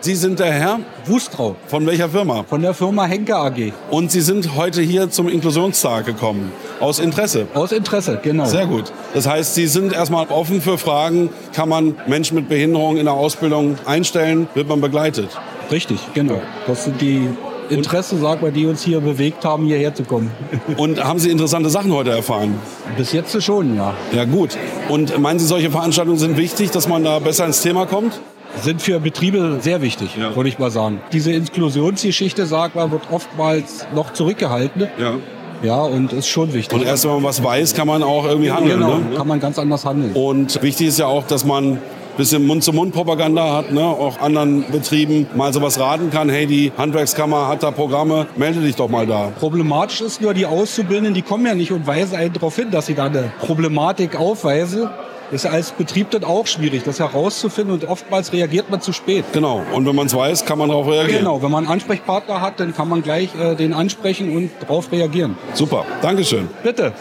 Sie 0.00 0.14
sind 0.14 0.38
der 0.38 0.52
Herr 0.52 0.78
Wustrau. 1.06 1.56
Von 1.66 1.84
welcher 1.84 2.08
Firma? 2.08 2.44
Von 2.48 2.62
der 2.62 2.72
Firma 2.72 3.04
Henke 3.06 3.34
AG. 3.34 3.72
Und 3.90 4.12
Sie 4.12 4.20
sind 4.20 4.54
heute 4.54 4.80
hier 4.80 5.10
zum 5.10 5.28
Inklusionstag 5.28 6.06
gekommen. 6.06 6.52
Aus 6.78 7.00
Interesse? 7.00 7.48
Aus 7.52 7.72
Interesse, 7.72 8.20
genau. 8.22 8.44
Sehr 8.44 8.66
gut. 8.66 8.92
Das 9.12 9.26
heißt, 9.26 9.56
Sie 9.56 9.66
sind 9.66 9.92
erstmal 9.92 10.28
offen 10.28 10.60
für 10.60 10.78
Fragen. 10.78 11.30
Kann 11.52 11.68
man 11.68 11.96
Menschen 12.06 12.36
mit 12.36 12.48
Behinderung 12.48 12.96
in 12.96 13.06
der 13.06 13.14
Ausbildung 13.14 13.76
einstellen? 13.86 14.46
Wird 14.54 14.68
man 14.68 14.80
begleitet? 14.80 15.30
Richtig, 15.72 15.98
genau. 16.14 16.40
Das 16.68 16.84
sind 16.84 17.00
die 17.00 17.28
Interesse, 17.68 18.18
sag 18.18 18.40
mal, 18.40 18.52
die 18.52 18.66
uns 18.66 18.82
hier 18.82 19.00
bewegt 19.00 19.44
haben, 19.44 19.66
hierher 19.66 19.94
zu 19.94 20.04
kommen. 20.04 20.30
Und 20.76 21.02
haben 21.02 21.18
Sie 21.18 21.28
interessante 21.28 21.70
Sachen 21.70 21.92
heute 21.92 22.10
erfahren? 22.10 22.54
Bis 22.96 23.12
jetzt 23.12 23.42
schon, 23.42 23.76
ja. 23.76 23.94
Ja, 24.14 24.24
gut. 24.26 24.56
Und 24.88 25.18
meinen 25.18 25.40
Sie, 25.40 25.46
solche 25.46 25.72
Veranstaltungen 25.72 26.18
sind 26.18 26.36
wichtig, 26.36 26.70
dass 26.70 26.86
man 26.86 27.02
da 27.02 27.18
besser 27.18 27.46
ins 27.46 27.62
Thema 27.62 27.84
kommt? 27.84 28.20
Sind 28.56 28.82
für 28.82 29.00
Betriebe 29.00 29.58
sehr 29.60 29.82
wichtig, 29.82 30.16
ja. 30.16 30.34
würde 30.34 30.48
ich 30.48 30.58
mal 30.58 30.70
sagen. 30.70 31.00
Diese 31.12 31.32
Inklusionsgeschichte, 31.32 32.46
sagt 32.46 32.74
man, 32.74 32.90
wird 32.90 33.02
oftmals 33.10 33.86
noch 33.94 34.12
zurückgehalten. 34.12 34.88
Ja. 34.98 35.14
Ja, 35.62 35.82
und 35.82 36.12
ist 36.12 36.28
schon 36.28 36.52
wichtig. 36.52 36.78
Und 36.78 36.86
erst 36.86 37.04
wenn 37.04 37.14
man 37.14 37.24
was 37.24 37.42
weiß, 37.42 37.74
kann 37.74 37.88
man 37.88 38.04
auch 38.04 38.24
irgendwie 38.24 38.52
handeln. 38.52 38.78
Genau, 38.78 38.98
ne? 38.98 39.16
kann 39.16 39.26
man 39.26 39.40
ganz 39.40 39.58
anders 39.58 39.84
handeln. 39.84 40.12
Und 40.14 40.62
wichtig 40.62 40.86
ist 40.86 41.00
ja 41.00 41.06
auch, 41.06 41.26
dass 41.26 41.44
man 41.44 41.72
ein 41.72 41.80
bisschen 42.16 42.46
Mund-zu-Mund-Propaganda 42.46 43.56
hat, 43.56 43.72
ne? 43.72 43.82
auch 43.82 44.20
anderen 44.20 44.70
Betrieben 44.70 45.26
mal 45.34 45.52
sowas 45.52 45.80
raten 45.80 46.10
kann, 46.10 46.28
hey, 46.28 46.46
die 46.46 46.70
Handwerkskammer 46.78 47.48
hat 47.48 47.64
da 47.64 47.72
Programme, 47.72 48.28
melde 48.36 48.60
dich 48.60 48.76
doch 48.76 48.88
mal 48.88 49.06
da. 49.06 49.32
Problematisch 49.38 50.00
ist 50.00 50.20
nur, 50.20 50.32
die 50.32 50.46
Auszubildenden, 50.46 51.14
die 51.14 51.22
kommen 51.22 51.44
ja 51.44 51.56
nicht 51.56 51.72
und 51.72 51.88
weisen 51.88 52.16
einen 52.16 52.32
darauf 52.32 52.54
hin, 52.54 52.70
dass 52.70 52.86
sie 52.86 52.94
da 52.94 53.06
eine 53.06 53.32
Problematik 53.40 54.14
aufweisen 54.14 54.88
ist 55.30 55.46
als 55.46 55.72
Betrieb 55.72 56.10
dann 56.10 56.24
auch 56.24 56.46
schwierig, 56.46 56.82
das 56.84 57.00
herauszufinden 57.00 57.74
und 57.74 57.84
oftmals 57.84 58.32
reagiert 58.32 58.70
man 58.70 58.80
zu 58.80 58.92
spät. 58.92 59.24
Genau, 59.32 59.62
und 59.72 59.86
wenn 59.86 59.96
man 59.96 60.06
es 60.06 60.14
weiß, 60.14 60.44
kann 60.44 60.58
man 60.58 60.68
darauf 60.68 60.86
reagieren. 60.86 61.20
Genau, 61.20 61.42
wenn 61.42 61.50
man 61.50 61.64
einen 61.64 61.72
Ansprechpartner 61.72 62.40
hat, 62.40 62.60
dann 62.60 62.74
kann 62.74 62.88
man 62.88 63.02
gleich 63.02 63.34
äh, 63.34 63.54
den 63.54 63.72
ansprechen 63.72 64.34
und 64.36 64.50
darauf 64.60 64.90
reagieren. 64.92 65.36
Super, 65.54 65.84
Dankeschön. 66.02 66.48
Bitte. 66.62 66.92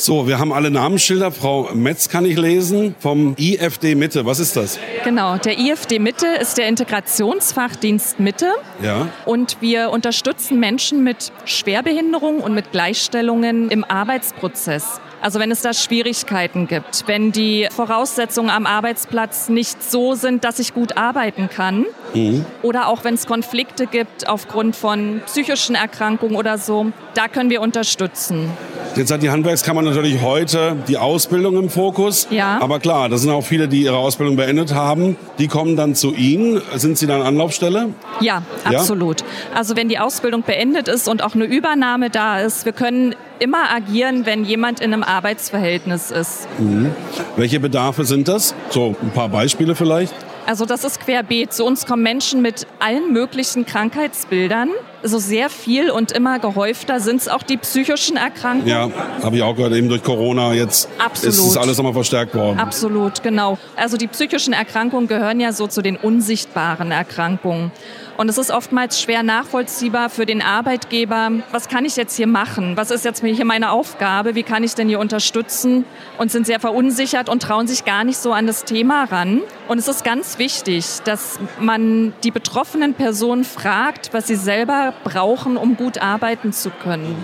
So, 0.00 0.28
wir 0.28 0.38
haben 0.38 0.52
alle 0.52 0.70
Namensschilder. 0.70 1.32
Frau 1.32 1.70
Metz 1.74 2.08
kann 2.08 2.24
ich 2.24 2.38
lesen 2.38 2.94
vom 3.00 3.34
IFD 3.36 3.96
Mitte. 3.96 4.24
Was 4.24 4.38
ist 4.38 4.54
das? 4.56 4.78
Genau, 5.02 5.38
der 5.38 5.58
IFD 5.58 5.98
Mitte 5.98 6.26
ist 6.40 6.56
der 6.56 6.68
Integrationsfachdienst 6.68 8.20
Mitte. 8.20 8.46
Ja. 8.80 9.08
Und 9.24 9.56
wir 9.60 9.90
unterstützen 9.90 10.60
Menschen 10.60 11.02
mit 11.02 11.32
Schwerbehinderung 11.46 12.38
und 12.38 12.54
mit 12.54 12.70
Gleichstellungen 12.70 13.70
im 13.70 13.82
Arbeitsprozess. 13.82 15.00
Also 15.20 15.40
wenn 15.40 15.50
es 15.50 15.62
da 15.62 15.72
Schwierigkeiten 15.72 16.68
gibt, 16.68 17.04
wenn 17.06 17.32
die 17.32 17.68
Voraussetzungen 17.70 18.50
am 18.50 18.66
Arbeitsplatz 18.66 19.48
nicht 19.48 19.82
so 19.82 20.14
sind, 20.14 20.44
dass 20.44 20.58
ich 20.58 20.74
gut 20.74 20.96
arbeiten 20.96 21.48
kann 21.48 21.86
mhm. 22.14 22.44
oder 22.62 22.88
auch 22.88 23.04
wenn 23.04 23.14
es 23.14 23.26
Konflikte 23.26 23.86
gibt 23.86 24.28
aufgrund 24.28 24.76
von 24.76 25.20
psychischen 25.26 25.74
Erkrankungen 25.74 26.36
oder 26.36 26.58
so, 26.58 26.92
da 27.14 27.28
können 27.28 27.50
wir 27.50 27.60
unterstützen. 27.60 28.50
Jetzt 28.98 29.12
hat 29.12 29.22
die 29.22 29.30
Handwerkskammer 29.30 29.80
natürlich 29.82 30.20
heute 30.22 30.74
die 30.88 30.96
Ausbildung 30.96 31.56
im 31.56 31.70
Fokus. 31.70 32.26
Ja. 32.30 32.58
Aber 32.60 32.80
klar, 32.80 33.08
das 33.08 33.20
sind 33.20 33.30
auch 33.30 33.44
viele, 33.44 33.68
die 33.68 33.82
ihre 33.82 33.96
Ausbildung 33.96 34.34
beendet 34.34 34.74
haben. 34.74 35.16
Die 35.38 35.46
kommen 35.46 35.76
dann 35.76 35.94
zu 35.94 36.14
Ihnen. 36.14 36.60
Sind 36.74 36.98
Sie 36.98 37.06
dann 37.06 37.22
Anlaufstelle? 37.22 37.90
Ja, 38.20 38.42
absolut. 38.64 39.20
Ja? 39.20 39.26
Also 39.54 39.76
wenn 39.76 39.88
die 39.88 40.00
Ausbildung 40.00 40.42
beendet 40.42 40.88
ist 40.88 41.08
und 41.08 41.22
auch 41.22 41.36
eine 41.36 41.44
Übernahme 41.44 42.10
da 42.10 42.40
ist, 42.40 42.64
wir 42.64 42.72
können 42.72 43.14
immer 43.38 43.70
agieren, 43.72 44.26
wenn 44.26 44.44
jemand 44.44 44.80
in 44.80 44.92
einem 44.92 45.04
Arbeitsverhältnis 45.04 46.10
ist. 46.10 46.48
Mhm. 46.58 46.90
Welche 47.36 47.60
Bedarfe 47.60 48.04
sind 48.04 48.26
das? 48.26 48.52
So 48.70 48.96
ein 49.00 49.10
paar 49.10 49.28
Beispiele 49.28 49.76
vielleicht? 49.76 50.12
Also 50.48 50.64
das 50.64 50.82
ist 50.82 50.98
querbeet. 50.98 51.52
Zu 51.52 51.64
uns 51.64 51.86
kommen 51.86 52.02
Menschen 52.02 52.42
mit 52.42 52.66
allen 52.80 53.12
möglichen 53.12 53.64
Krankheitsbildern. 53.64 54.70
So 55.02 55.18
sehr 55.18 55.48
viel 55.48 55.90
und 55.90 56.12
immer 56.12 56.38
gehäufter 56.38 57.00
sind 57.00 57.20
es 57.20 57.28
auch 57.28 57.42
die 57.42 57.56
psychischen 57.56 58.16
Erkrankungen. 58.16 58.68
Ja, 58.68 58.90
habe 59.22 59.36
ich 59.36 59.42
auch 59.42 59.54
gehört, 59.54 59.72
eben 59.74 59.88
durch 59.88 60.02
Corona 60.02 60.52
jetzt 60.52 60.88
Absolut. 60.98 61.34
ist 61.34 61.40
es 61.40 61.56
alles 61.56 61.76
nochmal 61.76 61.92
verstärkt 61.92 62.34
worden. 62.34 62.58
Absolut, 62.58 63.22
genau. 63.22 63.58
Also 63.76 63.96
die 63.96 64.08
psychischen 64.08 64.52
Erkrankungen 64.52 65.06
gehören 65.06 65.38
ja 65.40 65.52
so 65.52 65.66
zu 65.66 65.82
den 65.82 65.96
unsichtbaren 65.96 66.90
Erkrankungen. 66.90 67.70
Und 68.18 68.28
es 68.28 68.36
ist 68.36 68.50
oftmals 68.50 69.00
schwer 69.00 69.22
nachvollziehbar 69.22 70.10
für 70.10 70.26
den 70.26 70.42
Arbeitgeber, 70.42 71.30
was 71.52 71.68
kann 71.68 71.84
ich 71.84 71.94
jetzt 71.94 72.16
hier 72.16 72.26
machen? 72.26 72.76
Was 72.76 72.90
ist 72.90 73.04
jetzt 73.04 73.24
hier 73.24 73.44
meine 73.44 73.70
Aufgabe? 73.70 74.34
Wie 74.34 74.42
kann 74.42 74.64
ich 74.64 74.74
denn 74.74 74.88
hier 74.88 74.98
unterstützen? 74.98 75.84
Und 76.18 76.32
sind 76.32 76.44
sehr 76.44 76.58
verunsichert 76.58 77.28
und 77.28 77.44
trauen 77.44 77.68
sich 77.68 77.84
gar 77.84 78.02
nicht 78.02 78.18
so 78.18 78.32
an 78.32 78.48
das 78.48 78.64
Thema 78.64 79.04
ran. 79.04 79.42
Und 79.68 79.78
es 79.78 79.86
ist 79.86 80.02
ganz 80.02 80.40
wichtig, 80.40 80.84
dass 81.04 81.38
man 81.60 82.12
die 82.24 82.32
betroffenen 82.32 82.94
Personen 82.94 83.44
fragt, 83.44 84.12
was 84.12 84.26
sie 84.26 84.34
selber 84.34 84.87
brauchen, 85.04 85.56
um 85.56 85.76
gut 85.76 85.98
arbeiten 85.98 86.52
zu 86.52 86.70
können. 86.70 87.16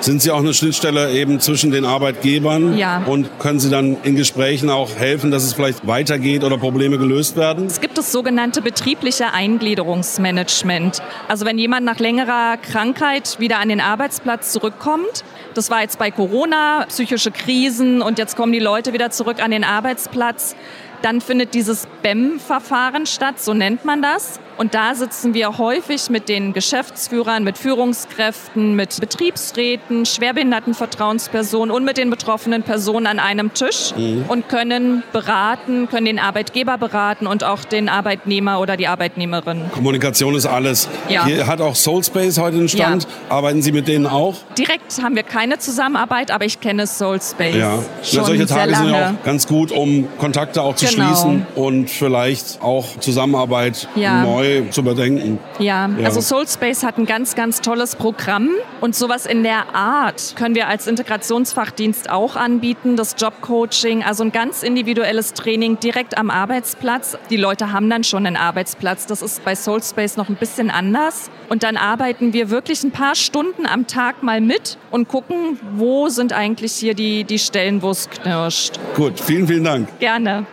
Sind 0.00 0.20
Sie 0.20 0.30
auch 0.30 0.40
eine 0.40 0.52
Schnittstelle 0.52 1.12
eben 1.12 1.40
zwischen 1.40 1.70
den 1.70 1.86
Arbeitgebern? 1.86 2.76
Ja. 2.76 3.02
Und 3.06 3.38
können 3.38 3.58
Sie 3.58 3.70
dann 3.70 3.96
in 4.02 4.16
Gesprächen 4.16 4.68
auch 4.68 4.94
helfen, 4.96 5.30
dass 5.30 5.44
es 5.44 5.54
vielleicht 5.54 5.86
weitergeht 5.86 6.44
oder 6.44 6.58
Probleme 6.58 6.98
gelöst 6.98 7.36
werden? 7.36 7.66
Es 7.66 7.80
gibt 7.80 7.96
das 7.96 8.12
sogenannte 8.12 8.60
betriebliche 8.60 9.32
Eingliederungsmanagement. 9.32 11.00
Also 11.26 11.46
wenn 11.46 11.56
jemand 11.56 11.86
nach 11.86 11.98
längerer 12.00 12.58
Krankheit 12.58 13.40
wieder 13.40 13.60
an 13.60 13.70
den 13.70 13.80
Arbeitsplatz 13.80 14.52
zurückkommt, 14.52 15.24
das 15.54 15.70
war 15.70 15.80
jetzt 15.80 15.98
bei 15.98 16.10
Corona, 16.10 16.84
psychische 16.88 17.30
Krisen 17.30 18.02
und 18.02 18.18
jetzt 18.18 18.36
kommen 18.36 18.52
die 18.52 18.58
Leute 18.58 18.92
wieder 18.92 19.10
zurück 19.10 19.42
an 19.42 19.52
den 19.52 19.64
Arbeitsplatz, 19.64 20.54
dann 21.00 21.20
findet 21.20 21.54
dieses 21.54 21.86
BEM-Verfahren 22.02 23.06
statt, 23.06 23.40
so 23.40 23.54
nennt 23.54 23.84
man 23.84 24.02
das. 24.02 24.40
Und 24.56 24.74
da 24.74 24.94
sitzen 24.94 25.34
wir 25.34 25.58
häufig 25.58 26.10
mit 26.10 26.28
den 26.28 26.52
Geschäftsführern, 26.52 27.42
mit 27.44 27.58
Führungskräften, 27.58 28.76
mit 28.76 29.00
Betriebsräten, 29.00 30.06
Schwerbehindertenvertrauenspersonen 30.06 31.74
und 31.74 31.84
mit 31.84 31.96
den 31.96 32.10
betroffenen 32.10 32.62
Personen 32.62 33.06
an 33.06 33.18
einem 33.18 33.52
Tisch 33.52 33.92
mhm. 33.96 34.24
und 34.28 34.48
können 34.48 35.02
beraten, 35.12 35.88
können 35.88 36.06
den 36.06 36.18
Arbeitgeber 36.18 36.78
beraten 36.78 37.26
und 37.26 37.42
auch 37.42 37.64
den 37.64 37.88
Arbeitnehmer 37.88 38.60
oder 38.60 38.76
die 38.76 38.86
Arbeitnehmerin. 38.86 39.62
Kommunikation 39.72 40.34
ist 40.34 40.46
alles. 40.46 40.88
Ja. 41.08 41.24
Hier 41.24 41.46
hat 41.46 41.60
auch 41.60 41.74
Soulspace 41.74 42.38
heute 42.38 42.58
einen 42.58 42.68
Stand. 42.68 43.04
Ja. 43.04 43.36
Arbeiten 43.36 43.62
Sie 43.62 43.72
mit 43.72 43.88
denen 43.88 44.06
auch? 44.06 44.36
Direkt 44.56 45.02
haben 45.02 45.16
wir 45.16 45.24
keine 45.24 45.58
Zusammenarbeit, 45.58 46.30
aber 46.30 46.44
ich 46.44 46.60
kenne 46.60 46.86
Soulspace. 46.86 47.56
Ja. 47.56 47.78
Schon 48.02 48.24
solche 48.24 48.46
Tage 48.46 48.74
sind 48.74 48.88
ja 48.90 49.10
auch 49.10 49.24
ganz 49.24 49.46
gut, 49.46 49.72
um 49.72 50.06
Kontakte 50.18 50.62
auch 50.62 50.76
zu 50.76 50.86
genau. 50.86 51.06
schließen 51.06 51.46
und 51.56 51.90
vielleicht 51.90 52.62
auch 52.62 52.98
Zusammenarbeit 53.00 53.88
ja. 53.96 54.22
neu 54.22 54.43
neu 54.44 54.68
zu 54.70 54.80
überdenken. 54.80 55.38
Ja, 55.58 55.88
ja, 55.88 56.06
also 56.06 56.20
Soulspace 56.20 56.84
hat 56.84 56.98
ein 56.98 57.06
ganz, 57.06 57.34
ganz 57.34 57.60
tolles 57.60 57.96
Programm 57.96 58.50
und 58.80 58.94
sowas 58.94 59.26
in 59.26 59.42
der 59.42 59.74
Art 59.74 60.34
können 60.36 60.54
wir 60.54 60.68
als 60.68 60.86
Integrationsfachdienst 60.86 62.10
auch 62.10 62.36
anbieten, 62.36 62.96
das 62.96 63.14
Jobcoaching, 63.18 64.02
also 64.02 64.24
ein 64.24 64.32
ganz 64.32 64.62
individuelles 64.62 65.32
Training 65.34 65.78
direkt 65.80 66.16
am 66.16 66.30
Arbeitsplatz. 66.30 67.16
Die 67.30 67.36
Leute 67.36 67.72
haben 67.72 67.88
dann 67.90 68.04
schon 68.04 68.26
einen 68.26 68.36
Arbeitsplatz, 68.36 69.06
das 69.06 69.22
ist 69.22 69.44
bei 69.44 69.54
Soulspace 69.54 70.16
noch 70.16 70.28
ein 70.28 70.36
bisschen 70.36 70.70
anders 70.70 71.30
und 71.48 71.62
dann 71.62 71.76
arbeiten 71.76 72.32
wir 72.32 72.50
wirklich 72.50 72.82
ein 72.84 72.90
paar 72.90 73.14
Stunden 73.14 73.66
am 73.66 73.86
Tag 73.86 74.22
mal 74.22 74.40
mit 74.40 74.78
und 74.90 75.08
gucken, 75.08 75.58
wo 75.74 76.08
sind 76.08 76.32
eigentlich 76.32 76.72
hier 76.72 76.94
die, 76.94 77.24
die 77.24 77.38
Stellen, 77.38 77.82
wo 77.82 77.90
es 77.90 78.08
knirscht. 78.10 78.78
Gut, 78.94 79.20
vielen, 79.20 79.46
vielen 79.46 79.64
Dank. 79.64 79.98
Gerne. 79.98 80.46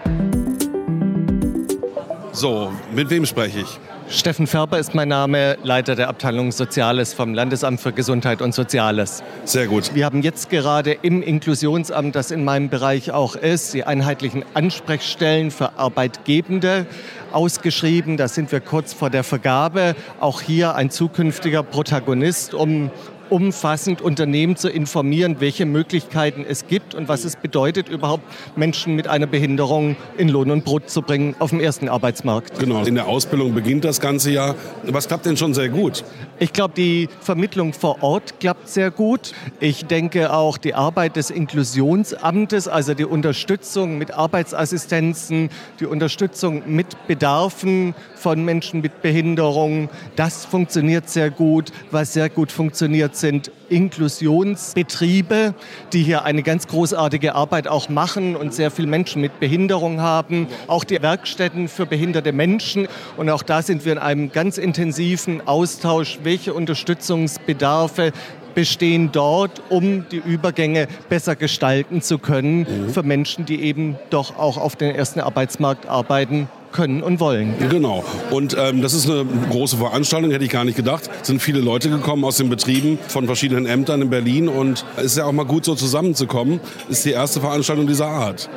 So, 2.33 2.71
mit 2.93 3.09
wem 3.09 3.25
spreche 3.25 3.59
ich? 3.59 3.79
Steffen 4.07 4.47
Färber 4.47 4.79
ist 4.79 4.93
mein 4.93 5.07
Name, 5.09 5.57
Leiter 5.63 5.95
der 5.95 6.09
Abteilung 6.09 6.51
Soziales 6.51 7.13
vom 7.13 7.33
Landesamt 7.33 7.79
für 7.79 7.91
Gesundheit 7.91 8.41
und 8.41 8.53
Soziales. 8.53 9.23
Sehr 9.45 9.67
gut. 9.67 9.95
Wir 9.95 10.05
haben 10.05 10.21
jetzt 10.21 10.49
gerade 10.49 10.91
im 10.91 11.21
Inklusionsamt, 11.21 12.15
das 12.15 12.31
in 12.31 12.43
meinem 12.43 12.69
Bereich 12.69 13.11
auch 13.11 13.35
ist, 13.35 13.73
die 13.73 13.85
einheitlichen 13.85 14.43
Ansprechstellen 14.53 15.51
für 15.51 15.77
Arbeitgebende 15.77 16.85
ausgeschrieben. 17.31 18.17
Da 18.17 18.27
sind 18.27 18.51
wir 18.51 18.59
kurz 18.59 18.93
vor 18.93 19.09
der 19.09 19.23
Vergabe. 19.23 19.95
Auch 20.19 20.41
hier 20.41 20.75
ein 20.75 20.89
zukünftiger 20.89 21.63
Protagonist, 21.63 22.53
um 22.53 22.91
umfassend 23.31 24.01
Unternehmen 24.01 24.57
zu 24.57 24.69
informieren, 24.69 25.37
welche 25.39 25.65
Möglichkeiten 25.65 26.45
es 26.47 26.67
gibt 26.67 26.93
und 26.93 27.07
was 27.07 27.23
es 27.23 27.37
bedeutet, 27.37 27.87
überhaupt 27.87 28.23
Menschen 28.57 28.95
mit 28.95 29.07
einer 29.07 29.25
Behinderung 29.25 29.95
in 30.17 30.27
Lohn 30.27 30.51
und 30.51 30.65
Brot 30.65 30.89
zu 30.89 31.01
bringen 31.01 31.35
auf 31.39 31.51
dem 31.51 31.61
ersten 31.61 31.87
Arbeitsmarkt. 31.87 32.59
Genau, 32.59 32.83
in 32.83 32.95
der 32.95 33.07
Ausbildung 33.07 33.53
beginnt 33.53 33.85
das 33.85 34.01
ganze 34.01 34.31
Jahr. 34.31 34.55
Was 34.83 35.07
klappt 35.07 35.25
denn 35.25 35.37
schon 35.37 35.53
sehr 35.53 35.69
gut? 35.69 36.03
Ich 36.39 36.51
glaube, 36.51 36.73
die 36.75 37.07
Vermittlung 37.21 37.71
vor 37.71 38.03
Ort 38.03 38.39
klappt 38.39 38.67
sehr 38.67 38.91
gut. 38.91 39.33
Ich 39.59 39.85
denke 39.85 40.33
auch 40.33 40.57
die 40.57 40.73
Arbeit 40.73 41.15
des 41.15 41.29
Inklusionsamtes, 41.29 42.67
also 42.67 42.93
die 42.93 43.05
Unterstützung 43.05 43.97
mit 43.97 44.11
Arbeitsassistenzen, 44.11 45.49
die 45.79 45.85
Unterstützung 45.85 46.63
mit 46.65 47.07
Bedarfen 47.07 47.95
von 48.15 48.43
Menschen 48.43 48.81
mit 48.81 49.01
Behinderung, 49.01 49.89
das 50.15 50.45
funktioniert 50.45 51.09
sehr 51.09 51.31
gut. 51.31 51.71
Was 51.91 52.13
sehr 52.13 52.29
gut 52.29 52.51
funktioniert, 52.51 53.15
sind 53.21 53.51
Inklusionsbetriebe, 53.69 55.53
die 55.93 56.03
hier 56.03 56.25
eine 56.25 56.43
ganz 56.43 56.67
großartige 56.67 57.35
Arbeit 57.35 57.67
auch 57.67 57.87
machen 57.87 58.35
und 58.35 58.53
sehr 58.53 58.71
viele 58.71 58.87
Menschen 58.87 59.21
mit 59.21 59.39
Behinderung 59.39 60.01
haben. 60.01 60.47
Auch 60.67 60.83
die 60.83 61.01
Werkstätten 61.01 61.69
für 61.69 61.85
behinderte 61.85 62.33
Menschen. 62.33 62.87
Und 63.15 63.29
auch 63.29 63.43
da 63.43 63.61
sind 63.61 63.85
wir 63.85 63.93
in 63.93 63.99
einem 63.99 64.31
ganz 64.31 64.57
intensiven 64.57 65.47
Austausch, 65.47 66.19
welche 66.23 66.53
Unterstützungsbedarfe 66.53 68.11
bestehen 68.53 69.11
dort, 69.11 69.61
um 69.69 70.05
die 70.09 70.17
Übergänge 70.17 70.87
besser 71.07 71.37
gestalten 71.37 72.01
zu 72.01 72.17
können 72.19 72.59
mhm. 72.59 72.89
für 72.89 73.03
Menschen, 73.03 73.45
die 73.45 73.61
eben 73.61 73.97
doch 74.09 74.37
auch 74.37 74.57
auf 74.57 74.75
den 74.75 74.93
ersten 74.93 75.21
Arbeitsmarkt 75.21 75.87
arbeiten 75.87 76.49
können 76.71 77.03
und 77.03 77.19
wollen. 77.19 77.53
Genau. 77.69 78.03
Und 78.29 78.55
ähm, 78.57 78.81
das 78.81 78.93
ist 78.93 79.09
eine 79.09 79.25
große 79.49 79.77
Veranstaltung, 79.77 80.31
hätte 80.31 80.45
ich 80.45 80.51
gar 80.51 80.65
nicht 80.65 80.75
gedacht. 80.75 81.09
Es 81.21 81.27
sind 81.27 81.41
viele 81.41 81.59
Leute 81.59 81.89
gekommen 81.89 82.23
aus 82.23 82.37
den 82.37 82.49
Betrieben 82.49 82.99
von 83.07 83.25
verschiedenen 83.25 83.65
Ämtern 83.65 84.01
in 84.01 84.09
Berlin 84.09 84.47
und 84.47 84.85
es 84.97 85.05
ist 85.05 85.17
ja 85.17 85.25
auch 85.25 85.31
mal 85.31 85.45
gut 85.45 85.65
so 85.65 85.75
zusammenzukommen. 85.75 86.59
Ist 86.89 87.05
die 87.05 87.11
erste 87.11 87.39
Veranstaltung 87.41 87.87
dieser 87.87 88.07
Art. 88.07 88.49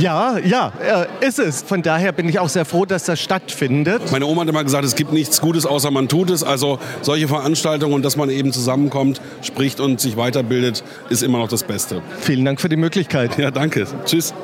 Ja, 0.00 0.38
ja, 0.38 0.72
äh, 0.80 1.26
ist 1.26 1.38
es. 1.38 1.62
Von 1.62 1.82
daher 1.82 2.12
bin 2.12 2.28
ich 2.28 2.38
auch 2.38 2.48
sehr 2.48 2.64
froh, 2.64 2.84
dass 2.84 3.04
das 3.04 3.20
stattfindet. 3.20 4.02
Meine 4.12 4.26
Oma 4.26 4.42
hat 4.42 4.48
immer 4.48 4.64
gesagt, 4.64 4.84
es 4.84 4.94
gibt 4.94 5.12
nichts 5.12 5.40
Gutes, 5.40 5.66
außer 5.66 5.90
man 5.90 6.08
tut 6.08 6.30
es. 6.30 6.42
Also 6.42 6.78
solche 7.02 7.28
Veranstaltungen 7.28 7.94
und 7.94 8.04
dass 8.04 8.16
man 8.16 8.30
eben 8.30 8.52
zusammenkommt, 8.52 9.20
spricht 9.42 9.80
und 9.80 10.00
sich 10.00 10.16
weiterbildet, 10.16 10.82
ist 11.10 11.22
immer 11.22 11.38
noch 11.38 11.48
das 11.48 11.62
Beste. 11.62 12.02
Vielen 12.20 12.44
Dank 12.44 12.60
für 12.60 12.68
die 12.68 12.76
Möglichkeit. 12.76 13.38
Ja, 13.38 13.50
danke. 13.50 13.86
Tschüss. 14.04 14.34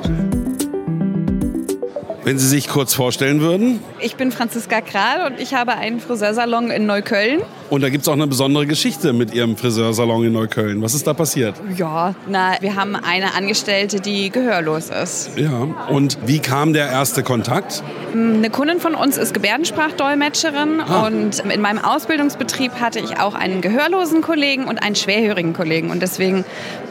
Wenn 2.25 2.39
Sie 2.39 2.47
sich 2.47 2.67
kurz 2.67 2.95
vorstellen 2.95 3.39
würden. 3.39 3.81
Ich 3.99 4.15
bin 4.15 4.31
Franziska 4.31 4.81
Kral 4.81 5.31
und 5.31 5.39
ich 5.39 5.53
habe 5.53 5.73
einen 5.73 5.99
Friseursalon 5.99 6.71
in 6.71 6.87
Neukölln. 6.87 7.41
Und 7.69 7.81
da 7.81 7.89
gibt 7.89 8.01
es 8.01 8.07
auch 8.07 8.13
eine 8.13 8.25
besondere 8.25 8.65
Geschichte 8.65 9.13
mit 9.13 9.31
Ihrem 9.31 9.55
Friseursalon 9.55 10.25
in 10.25 10.33
Neukölln. 10.33 10.81
Was 10.81 10.95
ist 10.95 11.05
da 11.05 11.13
passiert? 11.13 11.53
Ja, 11.77 12.15
na, 12.27 12.53
wir 12.61 12.75
haben 12.75 12.95
eine 12.95 13.35
Angestellte, 13.35 14.01
die 14.01 14.31
gehörlos 14.31 14.89
ist. 14.89 15.37
Ja, 15.37 15.67
und 15.89 16.17
wie 16.25 16.39
kam 16.39 16.73
der 16.73 16.89
erste 16.89 17.21
Kontakt? 17.21 17.83
Eine 18.13 18.49
Kundin 18.49 18.79
von 18.79 18.95
uns 18.95 19.17
ist 19.17 19.35
Gebärdensprachdolmetscherin 19.35 20.81
ah. 20.81 21.05
und 21.05 21.39
in 21.39 21.61
meinem 21.61 21.83
Ausbildungsbetrieb 21.83 22.79
hatte 22.79 22.99
ich 22.99 23.19
auch 23.19 23.35
einen 23.35 23.61
gehörlosen 23.61 24.21
Kollegen 24.21 24.65
und 24.65 24.81
einen 24.81 24.95
schwerhörigen 24.95 25.53
Kollegen. 25.53 25.91
Und 25.91 26.01
deswegen 26.01 26.43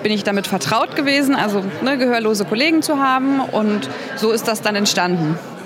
bin 0.04 0.12
ich 0.12 0.22
damit 0.22 0.46
vertraut 0.46 0.94
gewesen, 0.94 1.34
also 1.34 1.64
ne, 1.82 1.98
gehörlose 1.98 2.44
Kollegen 2.44 2.82
zu 2.82 2.98
haben. 2.98 3.40
Und 3.40 3.88
so 4.16 4.30
ist 4.30 4.46
das 4.46 4.62
dann 4.62 4.76
entstanden. 4.76 5.23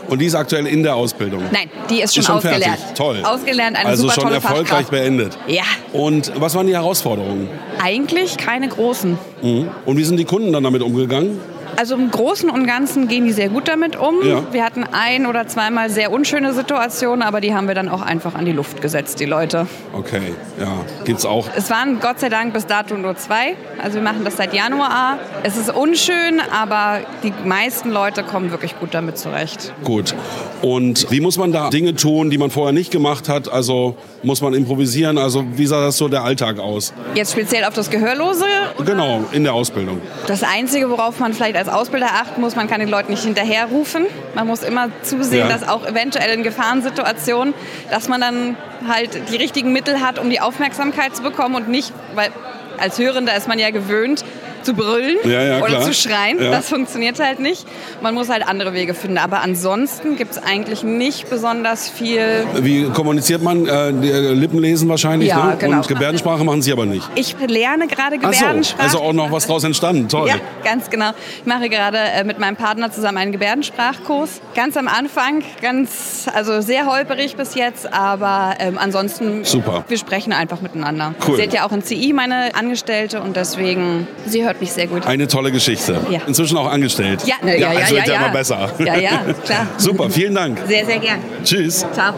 Und 0.08 0.20
die 0.20 0.26
ist 0.26 0.34
aktuell 0.34 0.66
in 0.66 0.82
der 0.82 0.94
Ausbildung? 0.94 1.42
Nein, 1.52 1.68
die 1.90 2.00
ist 2.00 2.14
schon, 2.14 2.20
ist 2.22 2.26
schon 2.26 2.36
ausgelernt. 2.36 2.62
Fertig. 2.78 2.94
Toll. 2.94 3.22
Ausgelernt, 3.24 3.76
eine 3.76 3.88
also 3.90 4.08
schon 4.08 4.32
erfolgreich 4.32 4.66
Fachkraft. 4.68 4.90
beendet. 4.90 5.38
Ja, 5.46 5.64
Und 5.92 6.32
was 6.36 6.54
waren 6.54 6.66
die 6.66 6.72
Herausforderungen? 6.74 7.48
eigentlich 7.82 8.36
keine 8.38 8.68
großen. 8.68 9.18
Mhm. 9.42 9.68
Und 9.84 9.96
wie 9.98 10.04
sind 10.04 10.16
die 10.16 10.24
Kunden 10.24 10.52
dann 10.52 10.64
damit 10.64 10.82
umgegangen? 10.82 11.40
Also 11.78 11.94
im 11.94 12.10
Großen 12.10 12.50
und 12.50 12.66
Ganzen 12.66 13.06
gehen 13.06 13.24
die 13.24 13.30
sehr 13.30 13.50
gut 13.50 13.68
damit 13.68 13.94
um. 13.94 14.16
Ja. 14.26 14.42
Wir 14.50 14.64
hatten 14.64 14.82
ein 14.90 15.26
oder 15.26 15.46
zweimal 15.46 15.90
sehr 15.90 16.10
unschöne 16.10 16.52
Situationen, 16.52 17.22
aber 17.22 17.40
die 17.40 17.54
haben 17.54 17.68
wir 17.68 17.76
dann 17.76 17.88
auch 17.88 18.02
einfach 18.02 18.34
an 18.34 18.46
die 18.46 18.52
Luft 18.52 18.82
gesetzt, 18.82 19.20
die 19.20 19.26
Leute. 19.26 19.68
Okay, 19.92 20.34
ja. 20.58 20.72
Gibt's 21.04 21.24
auch. 21.24 21.46
Es 21.54 21.70
waren 21.70 22.00
Gott 22.00 22.18
sei 22.18 22.30
Dank 22.30 22.52
bis 22.52 22.66
dato 22.66 22.96
nur 22.96 23.16
zwei. 23.16 23.54
Also 23.80 23.94
wir 23.94 24.02
machen 24.02 24.24
das 24.24 24.36
seit 24.36 24.54
Januar. 24.54 25.18
Es 25.44 25.56
ist 25.56 25.72
unschön, 25.72 26.40
aber 26.52 26.98
die 27.22 27.32
meisten 27.44 27.92
Leute 27.92 28.24
kommen 28.24 28.50
wirklich 28.50 28.76
gut 28.80 28.92
damit 28.92 29.16
zurecht. 29.16 29.72
Gut. 29.84 30.16
Und 30.62 31.08
wie 31.12 31.20
muss 31.20 31.38
man 31.38 31.52
da 31.52 31.70
Dinge 31.70 31.94
tun, 31.94 32.30
die 32.30 32.38
man 32.38 32.50
vorher 32.50 32.72
nicht 32.72 32.90
gemacht 32.90 33.28
hat? 33.28 33.48
Also 33.48 33.96
muss 34.24 34.40
man 34.40 34.52
improvisieren? 34.52 35.16
Also 35.16 35.44
wie 35.54 35.66
sah 35.68 35.80
das 35.80 35.96
so 35.96 36.08
der 36.08 36.24
Alltag 36.24 36.58
aus? 36.58 36.92
Jetzt 37.14 37.30
speziell 37.30 37.62
auf 37.62 37.74
das 37.74 37.88
Gehörlose. 37.88 38.46
Genau, 38.84 39.24
in 39.30 39.44
der 39.44 39.54
Ausbildung. 39.54 40.00
Das 40.26 40.42
Einzige, 40.42 40.90
worauf 40.90 41.20
man 41.20 41.34
vielleicht 41.34 41.54
als 41.54 41.67
Ausbilder 41.68 42.08
achten 42.14 42.40
muss, 42.40 42.56
man 42.56 42.68
kann 42.68 42.80
den 42.80 42.88
Leuten 42.88 43.10
nicht 43.12 43.24
hinterherrufen. 43.24 44.06
Man 44.34 44.46
muss 44.46 44.62
immer 44.62 44.88
zusehen, 45.02 45.48
Ja. 45.48 45.48
dass 45.48 45.68
auch 45.68 45.86
eventuell 45.86 46.32
in 46.34 46.42
Gefahrensituationen, 46.42 47.54
dass 47.90 48.08
man 48.08 48.20
dann 48.20 48.56
halt 48.88 49.30
die 49.30 49.36
richtigen 49.36 49.72
Mittel 49.72 50.00
hat, 50.00 50.18
um 50.18 50.30
die 50.30 50.40
Aufmerksamkeit 50.40 51.14
zu 51.16 51.22
bekommen 51.22 51.54
und 51.54 51.68
nicht, 51.68 51.92
weil 52.14 52.30
als 52.78 52.98
Hörender 52.98 53.36
ist 53.36 53.48
man 53.48 53.58
ja 53.58 53.70
gewöhnt, 53.70 54.24
zu 54.68 54.74
brüllen 54.74 55.16
Ja, 55.24 55.42
ja, 55.42 55.62
oder 55.62 55.80
zu 55.80 55.94
schreien. 55.94 56.42
Ja. 56.42 56.50
Das 56.50 56.68
funktioniert 56.68 57.18
halt 57.20 57.40
nicht. 57.40 57.66
Man 58.02 58.12
muss 58.14 58.28
halt 58.28 58.46
andere 58.46 58.74
Wege 58.74 58.92
finden. 58.92 59.16
Aber 59.16 59.40
ansonsten 59.40 60.16
gibt 60.16 60.32
es 60.32 60.42
eigentlich 60.42 60.82
nicht 60.82 61.30
besonders 61.30 61.88
viel. 61.88 62.44
Wie 62.60 62.84
kommuniziert 62.90 63.42
man? 63.42 63.66
Äh, 63.66 63.88
äh, 63.88 64.32
Lippen 64.34 64.58
lesen 64.58 64.88
wahrscheinlich, 64.90 65.34
ne? 65.34 65.56
genau. 65.58 65.78
Und 65.78 65.88
Gebärdensprache 65.88 66.44
machen 66.44 66.60
Sie 66.60 66.70
aber 66.70 66.84
nicht. 66.84 67.08
Ich 67.14 67.34
lerne 67.46 67.86
gerade 67.86 68.16
Ach 68.20 68.32
so, 68.32 68.40
Gebärdensprache. 68.40 68.82
also 68.82 68.98
auch 69.00 69.14
noch 69.14 69.32
was 69.32 69.46
draus 69.46 69.64
entstanden. 69.64 70.06
Toll. 70.08 70.28
Ja, 70.28 70.34
ganz 70.62 70.90
genau. 70.90 71.12
Ich 71.40 71.46
mache 71.46 71.70
gerade 71.70 71.98
äh, 71.98 72.24
mit 72.24 72.38
meinem 72.38 72.56
Partner 72.56 72.92
zusammen 72.92 73.16
einen 73.16 73.32
Gebärdensprachkurs. 73.32 74.42
Ganz 74.54 74.76
am 74.76 74.86
Anfang, 74.86 75.42
ganz, 75.62 76.26
also 76.34 76.60
sehr 76.60 76.84
holperig 76.86 77.36
bis 77.36 77.54
jetzt, 77.54 77.90
aber 77.90 78.56
ähm, 78.58 78.76
ansonsten, 78.76 79.44
Super. 79.44 79.84
wir 79.88 79.96
sprechen 79.96 80.34
einfach 80.34 80.60
miteinander. 80.60 81.14
Cool. 81.26 81.36
Sie 81.36 81.42
hat 81.42 81.54
ja 81.54 81.66
auch 81.66 81.72
in 81.72 81.82
CI 81.82 82.12
meine 82.12 82.54
Angestellte 82.54 83.22
und 83.22 83.34
deswegen, 83.36 84.06
sie 84.26 84.44
hört 84.44 84.57
mich 84.60 84.72
sehr 84.72 84.86
gut. 84.86 85.06
Eine 85.06 85.28
tolle 85.28 85.52
Geschichte. 85.52 86.00
Ja. 86.10 86.20
Inzwischen 86.26 86.56
auch 86.56 86.70
angestellt. 86.70 87.22
Ja, 87.24 87.34
ja, 87.46 87.54
ja, 87.54 87.72
es 87.72 87.90
ja, 87.90 87.96
wird 87.96 88.06
ja, 88.06 88.14
ja. 88.14 88.20
immer 88.20 88.32
besser. 88.32 88.72
Ja, 88.78 88.96
ja, 88.96 89.20
klar. 89.44 89.66
Super, 89.76 90.10
vielen 90.10 90.34
Dank. 90.34 90.58
Sehr, 90.66 90.84
sehr 90.86 90.98
gern. 90.98 91.20
Tschüss. 91.44 91.86
Ciao. 91.92 92.14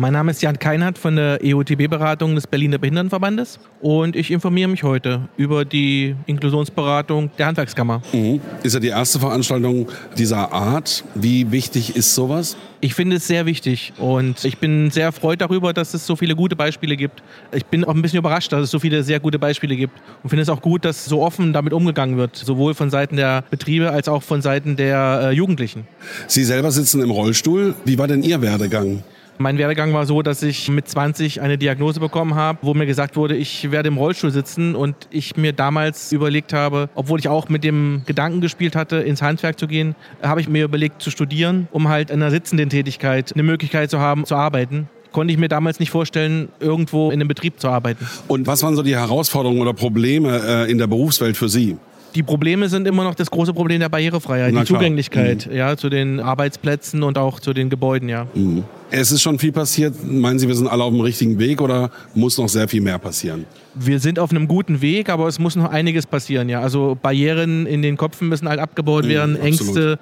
Mein 0.00 0.14
Name 0.14 0.30
ist 0.30 0.40
Jan 0.40 0.58
Keinhardt 0.58 0.96
von 0.96 1.16
der 1.16 1.44
EOTB-Beratung 1.44 2.34
des 2.34 2.46
Berliner 2.46 2.78
Behindertenverbandes 2.78 3.58
und 3.82 4.16
ich 4.16 4.30
informiere 4.30 4.66
mich 4.70 4.82
heute 4.82 5.28
über 5.36 5.66
die 5.66 6.16
Inklusionsberatung 6.24 7.30
der 7.36 7.48
Handwerkskammer. 7.48 8.00
Mhm. 8.14 8.40
Ist 8.62 8.72
ja 8.72 8.80
die 8.80 8.88
erste 8.88 9.20
Veranstaltung 9.20 9.88
dieser 10.16 10.54
Art. 10.54 11.04
Wie 11.14 11.52
wichtig 11.52 11.96
ist 11.96 12.14
sowas? 12.14 12.56
Ich 12.80 12.94
finde 12.94 13.16
es 13.16 13.26
sehr 13.26 13.44
wichtig 13.44 13.92
und 13.98 14.42
ich 14.42 14.56
bin 14.56 14.90
sehr 14.90 15.04
erfreut 15.04 15.42
darüber, 15.42 15.74
dass 15.74 15.92
es 15.92 16.06
so 16.06 16.16
viele 16.16 16.34
gute 16.34 16.56
Beispiele 16.56 16.96
gibt. 16.96 17.22
Ich 17.52 17.66
bin 17.66 17.84
auch 17.84 17.94
ein 17.94 18.00
bisschen 18.00 18.20
überrascht, 18.20 18.52
dass 18.52 18.62
es 18.62 18.70
so 18.70 18.78
viele 18.78 19.02
sehr 19.02 19.20
gute 19.20 19.38
Beispiele 19.38 19.76
gibt 19.76 20.00
und 20.22 20.30
finde 20.30 20.44
es 20.44 20.48
auch 20.48 20.62
gut, 20.62 20.86
dass 20.86 21.04
so 21.04 21.20
offen 21.20 21.52
damit 21.52 21.74
umgegangen 21.74 22.16
wird, 22.16 22.36
sowohl 22.36 22.72
von 22.72 22.88
Seiten 22.88 23.16
der 23.16 23.44
Betriebe 23.50 23.90
als 23.90 24.08
auch 24.08 24.22
von 24.22 24.40
Seiten 24.40 24.76
der 24.76 25.20
äh, 25.24 25.32
Jugendlichen. 25.32 25.86
Sie 26.26 26.44
selber 26.44 26.70
sitzen 26.70 27.02
im 27.02 27.10
Rollstuhl. 27.10 27.74
Wie 27.84 27.98
war 27.98 28.08
denn 28.08 28.22
Ihr 28.22 28.40
Werdegang? 28.40 29.02
Mein 29.42 29.56
Werdegang 29.56 29.94
war 29.94 30.04
so, 30.04 30.20
dass 30.20 30.42
ich 30.42 30.68
mit 30.68 30.86
20 30.86 31.40
eine 31.40 31.56
Diagnose 31.56 31.98
bekommen 31.98 32.34
habe, 32.34 32.58
wo 32.60 32.74
mir 32.74 32.84
gesagt 32.84 33.16
wurde, 33.16 33.34
ich 33.34 33.70
werde 33.70 33.88
im 33.88 33.96
Rollstuhl 33.96 34.30
sitzen 34.30 34.74
und 34.74 34.94
ich 35.10 35.34
mir 35.38 35.54
damals 35.54 36.12
überlegt 36.12 36.52
habe, 36.52 36.90
obwohl 36.94 37.18
ich 37.18 37.26
auch 37.26 37.48
mit 37.48 37.64
dem 37.64 38.02
Gedanken 38.04 38.42
gespielt 38.42 38.76
hatte, 38.76 38.96
ins 38.96 39.22
Handwerk 39.22 39.58
zu 39.58 39.66
gehen, 39.66 39.94
habe 40.22 40.42
ich 40.42 40.48
mir 40.50 40.64
überlegt 40.64 41.00
zu 41.00 41.10
studieren, 41.10 41.68
um 41.72 41.88
halt 41.88 42.10
in 42.10 42.20
einer 42.20 42.30
sitzenden 42.30 42.68
Tätigkeit 42.68 43.32
eine 43.32 43.42
Möglichkeit 43.42 43.90
zu 43.90 43.98
haben, 43.98 44.26
zu 44.26 44.34
arbeiten. 44.34 44.90
Konnte 45.10 45.32
ich 45.32 45.40
mir 45.40 45.48
damals 45.48 45.80
nicht 45.80 45.90
vorstellen, 45.90 46.50
irgendwo 46.60 47.10
in 47.10 47.14
einem 47.14 47.28
Betrieb 47.28 47.60
zu 47.60 47.70
arbeiten. 47.70 48.06
Und 48.28 48.46
was 48.46 48.62
waren 48.62 48.76
so 48.76 48.82
die 48.82 48.94
Herausforderungen 48.94 49.62
oder 49.62 49.72
Probleme 49.72 50.66
äh, 50.66 50.70
in 50.70 50.76
der 50.76 50.86
Berufswelt 50.86 51.38
für 51.38 51.48
Sie? 51.48 51.78
Die 52.14 52.22
Probleme 52.22 52.68
sind 52.68 52.86
immer 52.88 53.04
noch 53.04 53.14
das 53.14 53.30
große 53.30 53.52
Problem 53.52 53.80
der 53.80 53.88
Barrierefreiheit, 53.88 54.52
Na 54.52 54.60
die 54.60 54.66
klar. 54.66 54.80
Zugänglichkeit 54.80 55.48
ja, 55.52 55.76
zu 55.76 55.88
den 55.88 56.18
Arbeitsplätzen 56.20 57.02
und 57.02 57.18
auch 57.18 57.40
zu 57.40 57.52
den 57.52 57.70
Gebäuden. 57.70 58.08
Ja. 58.08 58.26
Mhm. 58.34 58.64
Es 58.90 59.12
ist 59.12 59.22
schon 59.22 59.38
viel 59.38 59.52
passiert. 59.52 59.94
Meinen 60.04 60.38
Sie, 60.40 60.48
wir 60.48 60.56
sind 60.56 60.66
alle 60.66 60.82
auf 60.82 60.90
dem 60.92 61.00
richtigen 61.00 61.38
Weg 61.38 61.60
oder 61.60 61.90
muss 62.14 62.36
noch 62.38 62.48
sehr 62.48 62.66
viel 62.66 62.80
mehr 62.80 62.98
passieren? 62.98 63.44
Wir 63.74 64.00
sind 64.00 64.18
auf 64.18 64.30
einem 64.32 64.48
guten 64.48 64.80
Weg, 64.80 65.08
aber 65.08 65.28
es 65.28 65.38
muss 65.38 65.54
noch 65.54 65.70
einiges 65.70 66.06
passieren. 66.06 66.48
Ja. 66.48 66.60
Also 66.60 66.98
Barrieren 67.00 67.66
in 67.66 67.82
den 67.82 67.96
Köpfen 67.96 68.28
müssen 68.28 68.48
halt 68.48 68.58
abgebaut 68.58 69.04
Mhm, 69.04 69.08
werden, 69.08 69.36
absolut. 69.36 69.46
Ängste 69.60 69.98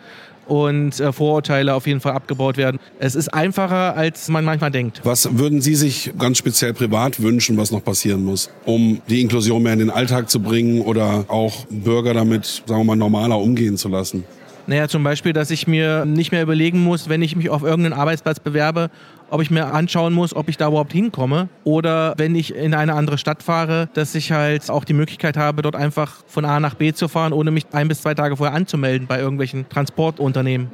und 0.48 0.98
äh, 0.98 1.12
Vorurteile 1.12 1.74
auf 1.74 1.86
jeden 1.86 2.00
Fall 2.00 2.12
abgebaut 2.12 2.56
werden. 2.56 2.78
Es 2.98 3.14
ist 3.14 3.28
einfacher, 3.28 3.96
als 3.96 4.28
man 4.28 4.44
manchmal 4.44 4.70
denkt. 4.70 5.00
Was 5.04 5.38
würden 5.38 5.60
Sie 5.60 5.74
sich 5.74 6.12
ganz 6.18 6.38
speziell 6.38 6.74
privat 6.74 7.22
wünschen, 7.22 7.56
was 7.56 7.70
noch 7.70 7.84
passieren 7.84 8.24
muss, 8.24 8.50
um 8.64 9.00
die 9.08 9.20
Inklusion 9.20 9.62
mehr 9.62 9.74
in 9.74 9.78
den 9.78 9.90
Alltag 9.90 10.30
zu 10.30 10.40
bringen 10.40 10.80
oder 10.80 11.24
auch 11.28 11.66
Bürger 11.70 12.14
damit, 12.14 12.62
sagen 12.66 12.80
wir 12.80 12.84
mal, 12.84 12.96
normaler 12.96 13.38
umgehen 13.38 13.76
zu 13.76 13.88
lassen? 13.88 14.24
Naja, 14.68 14.86
zum 14.86 15.02
Beispiel, 15.02 15.32
dass 15.32 15.50
ich 15.50 15.66
mir 15.66 16.04
nicht 16.04 16.30
mehr 16.30 16.42
überlegen 16.42 16.84
muss, 16.84 17.08
wenn 17.08 17.22
ich 17.22 17.34
mich 17.34 17.48
auf 17.48 17.62
irgendeinen 17.62 17.98
Arbeitsplatz 17.98 18.38
bewerbe, 18.38 18.90
ob 19.30 19.40
ich 19.40 19.50
mir 19.50 19.72
anschauen 19.72 20.12
muss, 20.12 20.36
ob 20.36 20.50
ich 20.50 20.58
da 20.58 20.68
überhaupt 20.68 20.92
hinkomme. 20.92 21.48
Oder 21.64 22.12
wenn 22.18 22.34
ich 22.34 22.54
in 22.54 22.74
eine 22.74 22.92
andere 22.92 23.16
Stadt 23.16 23.42
fahre, 23.42 23.88
dass 23.94 24.14
ich 24.14 24.30
halt 24.30 24.68
auch 24.68 24.84
die 24.84 24.92
Möglichkeit 24.92 25.38
habe, 25.38 25.62
dort 25.62 25.74
einfach 25.74 26.16
von 26.26 26.44
A 26.44 26.60
nach 26.60 26.74
B 26.74 26.92
zu 26.92 27.08
fahren, 27.08 27.32
ohne 27.32 27.50
mich 27.50 27.64
ein 27.72 27.88
bis 27.88 28.02
zwei 28.02 28.12
Tage 28.12 28.36
vorher 28.36 28.54
anzumelden 28.54 29.06
bei 29.06 29.18
irgendwelchen 29.18 29.66
Transportunternehmen. 29.70 30.68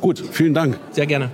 Gut, 0.00 0.20
vielen 0.32 0.52
Dank. 0.52 0.76
Sehr 0.90 1.06
gerne. 1.06 1.30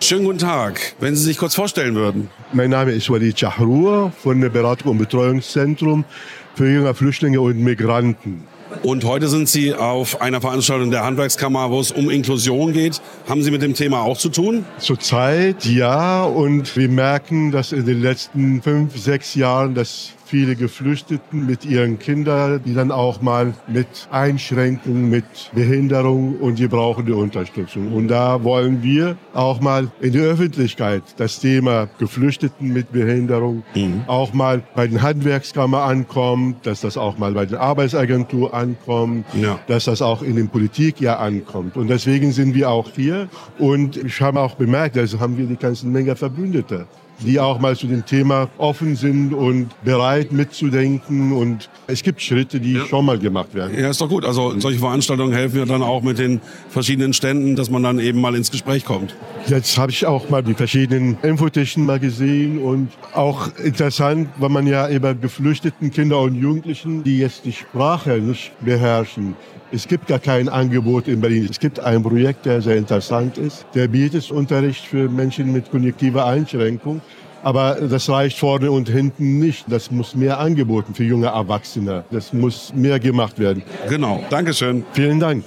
Schönen 0.00 0.24
guten 0.24 0.38
Tag. 0.38 0.94
Wenn 0.98 1.14
Sie 1.14 1.24
sich 1.24 1.36
kurz 1.36 1.54
vorstellen 1.54 1.94
würden. 1.94 2.30
Mein 2.54 2.70
Name 2.70 2.92
ist 2.92 3.10
Walid 3.10 3.38
Chahrur 3.38 4.12
von 4.22 4.40
der 4.40 4.48
Beratung 4.48 4.92
und 4.92 4.98
Betreuungszentrum 4.98 6.06
für 6.54 6.72
junge 6.72 6.94
Flüchtlinge 6.94 7.42
und 7.42 7.58
Migranten. 7.62 8.44
Und 8.82 9.04
heute 9.04 9.28
sind 9.28 9.48
Sie 9.48 9.74
auf 9.74 10.20
einer 10.20 10.40
Veranstaltung 10.40 10.90
der 10.90 11.04
Handwerkskammer, 11.04 11.70
wo 11.70 11.80
es 11.80 11.90
um 11.90 12.10
Inklusion 12.10 12.72
geht. 12.72 13.00
Haben 13.28 13.42
Sie 13.42 13.50
mit 13.50 13.62
dem 13.62 13.74
Thema 13.74 14.02
auch 14.02 14.18
zu 14.18 14.28
tun? 14.28 14.64
Zurzeit 14.78 15.64
ja 15.64 16.24
und 16.24 16.76
wir 16.76 16.88
merken, 16.88 17.50
dass 17.50 17.72
in 17.72 17.86
den 17.86 18.00
letzten 18.00 18.62
fünf, 18.62 18.96
sechs 18.98 19.34
Jahren, 19.34 19.74
dass 19.74 20.12
viele 20.28 20.56
Geflüchteten 20.56 21.46
mit 21.46 21.64
ihren 21.64 21.98
Kindern, 21.98 22.60
die 22.64 22.74
dann 22.74 22.90
auch 22.92 23.22
mal 23.22 23.54
mit 23.66 23.86
Einschränkungen, 24.10 25.08
mit 25.08 25.24
Behinderung 25.54 26.36
und 26.36 26.58
die 26.58 26.68
brauchen 26.68 27.06
die 27.06 27.12
Unterstützung. 27.12 27.92
Und 27.94 28.08
da 28.08 28.44
wollen 28.44 28.82
wir 28.82 29.16
auch 29.32 29.60
mal 29.60 29.90
in 30.00 30.12
die 30.12 30.18
Öffentlichkeit 30.20 31.02
das 31.16 31.40
Thema 31.40 31.88
Geflüchteten 31.98 32.72
mit 32.72 32.92
Behinderung 32.92 33.62
auch 34.06 34.34
mal 34.34 34.62
bei 34.74 34.86
den 34.86 35.00
Handwerkskammer 35.02 35.82
ankommt, 35.84 36.66
dass 36.66 36.82
das 36.82 36.96
auch 36.98 37.16
mal 37.16 37.32
bei 37.32 37.46
den 37.46 37.56
Arbeitsagentur 37.56 38.52
ankommt, 38.52 39.24
Ja. 39.34 39.58
dass 39.66 39.86
das 39.86 40.02
auch 40.02 40.22
in 40.22 40.36
der 40.36 40.44
Politik 40.44 41.00
ja 41.00 41.16
ankommt. 41.16 41.76
Und 41.76 41.88
deswegen 41.88 42.32
sind 42.32 42.54
wir 42.54 42.68
auch 42.70 42.90
hier. 42.94 43.28
Und 43.58 43.96
ich 43.96 44.20
habe 44.20 44.40
auch 44.40 44.54
bemerkt, 44.56 44.98
also 44.98 45.20
haben 45.20 45.38
wir 45.38 45.46
die 45.46 45.56
ganze 45.56 45.86
Menge 45.86 46.14
Verbündete, 46.16 46.86
die 47.20 47.40
auch 47.40 47.58
mal 47.58 47.76
zu 47.76 47.86
dem 47.86 48.04
Thema 48.04 48.48
offen 48.58 48.96
sind 48.96 49.34
und 49.34 49.70
bereit 49.84 50.32
mitzudenken. 50.32 51.32
Und 51.32 51.68
es 51.86 52.02
gibt 52.02 52.22
Schritte, 52.22 52.60
die 52.60 52.76
schon 52.88 53.04
mal 53.04 53.18
gemacht 53.18 53.54
werden. 53.54 53.78
Ja, 53.78 53.90
ist 53.90 54.00
doch 54.00 54.08
gut. 54.08 54.24
Also 54.24 54.58
solche 54.58 54.78
Veranstaltungen 54.78 55.32
helfen 55.32 55.58
ja 55.58 55.64
dann 55.64 55.82
auch 55.82 56.02
mit 56.02 56.18
den 56.18 56.40
verschiedenen 56.68 57.12
Ständen, 57.12 57.56
dass 57.56 57.70
man 57.70 57.82
dann 57.82 57.98
eben 57.98 58.20
mal 58.20 58.34
ins 58.34 58.50
Gespräch 58.50 58.84
kommt. 58.84 59.14
Jetzt 59.46 59.76
habe 59.78 59.90
ich 59.90 60.06
auch 60.06 60.28
mal 60.30 60.42
die 60.42 60.54
verschiedenen 60.54 61.18
Infotischen 61.22 61.86
mal 61.86 61.98
gesehen 61.98 62.58
und 62.58 62.90
auch 63.14 63.48
interessant, 63.58 64.28
weil 64.38 64.50
man 64.50 64.66
ja 64.66 64.88
über 64.88 65.14
geflüchteten 65.14 65.90
Kinder 65.90 66.20
und 66.20 66.34
Jugendlichen, 66.34 67.02
die 67.02 67.18
jetzt 67.18 67.44
die 67.44 67.52
Sprache 67.52 68.18
nicht 68.18 68.52
beherrschen. 68.60 69.34
Es 69.70 69.86
gibt 69.86 70.06
gar 70.06 70.18
kein 70.18 70.48
Angebot 70.48 71.08
in 71.08 71.20
Berlin. 71.20 71.46
Es 71.50 71.60
gibt 71.60 71.78
ein 71.78 72.02
Projekt, 72.02 72.46
der 72.46 72.62
sehr 72.62 72.76
interessant 72.76 73.36
ist. 73.36 73.66
Der 73.74 73.86
bietet 73.86 74.30
Unterricht 74.30 74.86
für 74.86 75.10
Menschen 75.10 75.52
mit 75.52 75.70
kognitiver 75.70 76.24
Einschränkung. 76.24 77.02
Aber 77.42 77.74
das 77.74 78.08
reicht 78.08 78.38
vorne 78.38 78.70
und 78.70 78.88
hinten 78.88 79.38
nicht. 79.38 79.66
Das 79.68 79.90
muss 79.90 80.14
mehr 80.14 80.40
angeboten 80.40 80.94
für 80.94 81.04
junge 81.04 81.26
Erwachsene. 81.26 82.04
Das 82.10 82.32
muss 82.32 82.72
mehr 82.74 82.98
gemacht 82.98 83.38
werden. 83.38 83.62
Genau. 83.90 84.24
Dankeschön. 84.30 84.86
Vielen 84.92 85.20
Dank. 85.20 85.44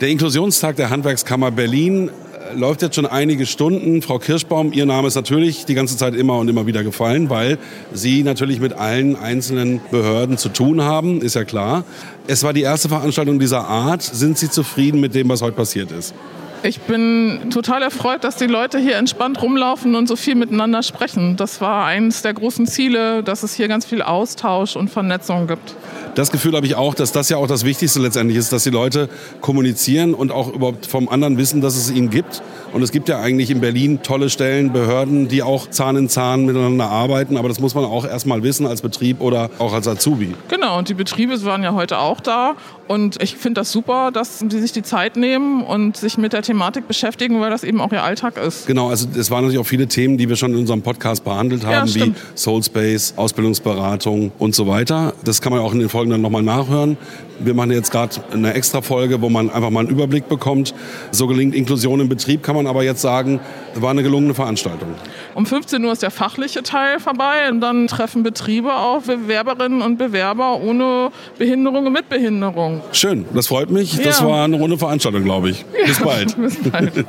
Der 0.00 0.08
Inklusionstag 0.08 0.76
der 0.76 0.88
Handwerkskammer 0.88 1.50
Berlin 1.50 2.10
läuft 2.54 2.82
jetzt 2.82 2.96
schon 2.96 3.06
einige 3.06 3.46
Stunden. 3.46 4.02
Frau 4.02 4.18
Kirschbaum, 4.18 4.72
Ihr 4.72 4.86
Name 4.86 5.08
ist 5.08 5.14
natürlich 5.14 5.64
die 5.64 5.74
ganze 5.74 5.96
Zeit 5.96 6.14
immer 6.14 6.38
und 6.38 6.48
immer 6.48 6.66
wieder 6.66 6.84
gefallen, 6.84 7.30
weil 7.30 7.58
Sie 7.92 8.22
natürlich 8.22 8.60
mit 8.60 8.72
allen 8.72 9.16
einzelnen 9.16 9.80
Behörden 9.90 10.38
zu 10.38 10.48
tun 10.48 10.82
haben, 10.82 11.20
ist 11.20 11.34
ja 11.34 11.44
klar. 11.44 11.84
Es 12.26 12.42
war 12.42 12.52
die 12.52 12.62
erste 12.62 12.88
Veranstaltung 12.88 13.38
dieser 13.38 13.66
Art. 13.66 14.02
Sind 14.02 14.38
Sie 14.38 14.50
zufrieden 14.50 15.00
mit 15.00 15.14
dem, 15.14 15.28
was 15.28 15.42
heute 15.42 15.56
passiert 15.56 15.92
ist? 15.92 16.14
Ich 16.64 16.80
bin 16.80 17.50
total 17.50 17.82
erfreut, 17.82 18.24
dass 18.24 18.34
die 18.34 18.46
Leute 18.46 18.78
hier 18.78 18.96
entspannt 18.96 19.40
rumlaufen 19.40 19.94
und 19.94 20.08
so 20.08 20.16
viel 20.16 20.34
miteinander 20.34 20.82
sprechen. 20.82 21.36
Das 21.36 21.60
war 21.60 21.84
eines 21.84 22.22
der 22.22 22.34
großen 22.34 22.66
Ziele, 22.66 23.22
dass 23.22 23.44
es 23.44 23.54
hier 23.54 23.68
ganz 23.68 23.84
viel 23.84 24.02
Austausch 24.02 24.74
und 24.74 24.90
Vernetzung 24.90 25.46
gibt. 25.46 25.76
Das 26.18 26.32
Gefühl 26.32 26.56
habe 26.56 26.66
ich 26.66 26.74
auch, 26.74 26.94
dass 26.96 27.12
das 27.12 27.28
ja 27.28 27.36
auch 27.36 27.46
das 27.46 27.64
Wichtigste 27.64 28.00
letztendlich 28.00 28.36
ist, 28.36 28.52
dass 28.52 28.64
die 28.64 28.70
Leute 28.70 29.08
kommunizieren 29.40 30.14
und 30.14 30.32
auch 30.32 30.52
überhaupt 30.52 30.84
vom 30.84 31.08
anderen 31.08 31.38
wissen, 31.38 31.60
dass 31.60 31.76
es 31.76 31.92
ihn 31.92 32.10
gibt. 32.10 32.42
Und 32.72 32.82
es 32.82 32.90
gibt 32.90 33.08
ja 33.08 33.20
eigentlich 33.20 33.50
in 33.50 33.60
Berlin 33.60 34.00
tolle 34.02 34.28
Stellen, 34.28 34.72
Behörden, 34.72 35.28
die 35.28 35.44
auch 35.44 35.70
Zahn 35.70 35.94
in 35.94 36.08
Zahn 36.08 36.44
miteinander 36.44 36.90
arbeiten. 36.90 37.36
Aber 37.36 37.48
das 37.48 37.60
muss 37.60 37.76
man 37.76 37.84
auch 37.84 38.04
erstmal 38.04 38.42
wissen 38.42 38.66
als 38.66 38.82
Betrieb 38.82 39.20
oder 39.20 39.48
auch 39.60 39.72
als 39.72 39.86
Azubi. 39.86 40.34
Genau, 40.48 40.76
und 40.76 40.88
die 40.88 40.94
Betriebe 40.94 41.40
waren 41.44 41.62
ja 41.62 41.72
heute 41.74 41.98
auch 41.98 42.20
da. 42.20 42.56
Und 42.88 43.22
ich 43.22 43.36
finde 43.36 43.60
das 43.60 43.70
super, 43.70 44.10
dass 44.10 44.40
sie 44.40 44.60
sich 44.60 44.72
die 44.72 44.82
Zeit 44.82 45.16
nehmen 45.16 45.62
und 45.62 45.96
sich 45.96 46.18
mit 46.18 46.32
der 46.32 46.42
Thematik 46.42 46.88
beschäftigen, 46.88 47.40
weil 47.40 47.50
das 47.50 47.62
eben 47.62 47.80
auch 47.80 47.92
ihr 47.92 48.02
Alltag 48.02 48.38
ist. 48.38 48.66
Genau, 48.66 48.88
also 48.88 49.06
es 49.14 49.30
waren 49.30 49.44
natürlich 49.44 49.60
auch 49.60 49.68
viele 49.68 49.86
Themen, 49.86 50.18
die 50.18 50.28
wir 50.28 50.36
schon 50.36 50.52
in 50.52 50.58
unserem 50.58 50.82
Podcast 50.82 51.22
behandelt 51.22 51.64
haben, 51.64 51.72
Ja, 51.72 51.94
wie 51.94 52.00
stimmt. 52.00 52.18
Soulspace, 52.34 53.14
Ausbildungsberatung 53.16 54.32
und 54.38 54.54
so 54.54 54.66
weiter. 54.66 55.12
Das 55.22 55.40
kann 55.42 55.52
man 55.52 55.60
auch 55.60 55.72
in 55.72 55.80
den 55.80 55.88
Folgen 55.88 56.07
dann 56.10 56.20
nochmal 56.20 56.42
nachhören. 56.42 56.96
Wir 57.40 57.54
machen 57.54 57.70
jetzt 57.70 57.90
gerade 57.92 58.16
eine 58.32 58.54
extra 58.54 58.82
Folge, 58.82 59.20
wo 59.22 59.28
man 59.28 59.48
einfach 59.50 59.70
mal 59.70 59.80
einen 59.80 59.88
Überblick 59.90 60.28
bekommt. 60.28 60.74
So 61.12 61.26
gelingt 61.28 61.54
Inklusion 61.54 62.00
im 62.00 62.08
Betrieb, 62.08 62.42
kann 62.42 62.56
man 62.56 62.66
aber 62.66 62.82
jetzt 62.82 63.00
sagen, 63.00 63.38
war 63.74 63.90
eine 63.90 64.02
gelungene 64.02 64.34
Veranstaltung. 64.34 64.88
Um 65.34 65.46
15 65.46 65.84
Uhr 65.84 65.92
ist 65.92 66.02
der 66.02 66.10
fachliche 66.10 66.62
Teil 66.64 66.98
vorbei 66.98 67.48
und 67.50 67.60
dann 67.60 67.86
treffen 67.86 68.24
Betriebe 68.24 68.72
auch 68.74 69.02
Bewerberinnen 69.02 69.82
und 69.82 69.98
Bewerber 69.98 70.60
ohne 70.60 71.10
Behinderung 71.38 71.86
und 71.86 71.92
mit 71.92 72.08
Behinderung. 72.08 72.80
Schön, 72.92 73.24
das 73.34 73.46
freut 73.46 73.70
mich. 73.70 73.96
Das 74.02 74.20
Ja. 74.20 74.26
war 74.26 74.44
eine 74.44 74.56
runde 74.56 74.76
Veranstaltung, 74.78 75.22
glaube 75.22 75.50
ich. 75.50 75.64
Bis 75.86 75.98
Ja, 76.00 76.04
bald. 76.04 76.36
Bis 76.40 76.56
bald. 76.56 77.04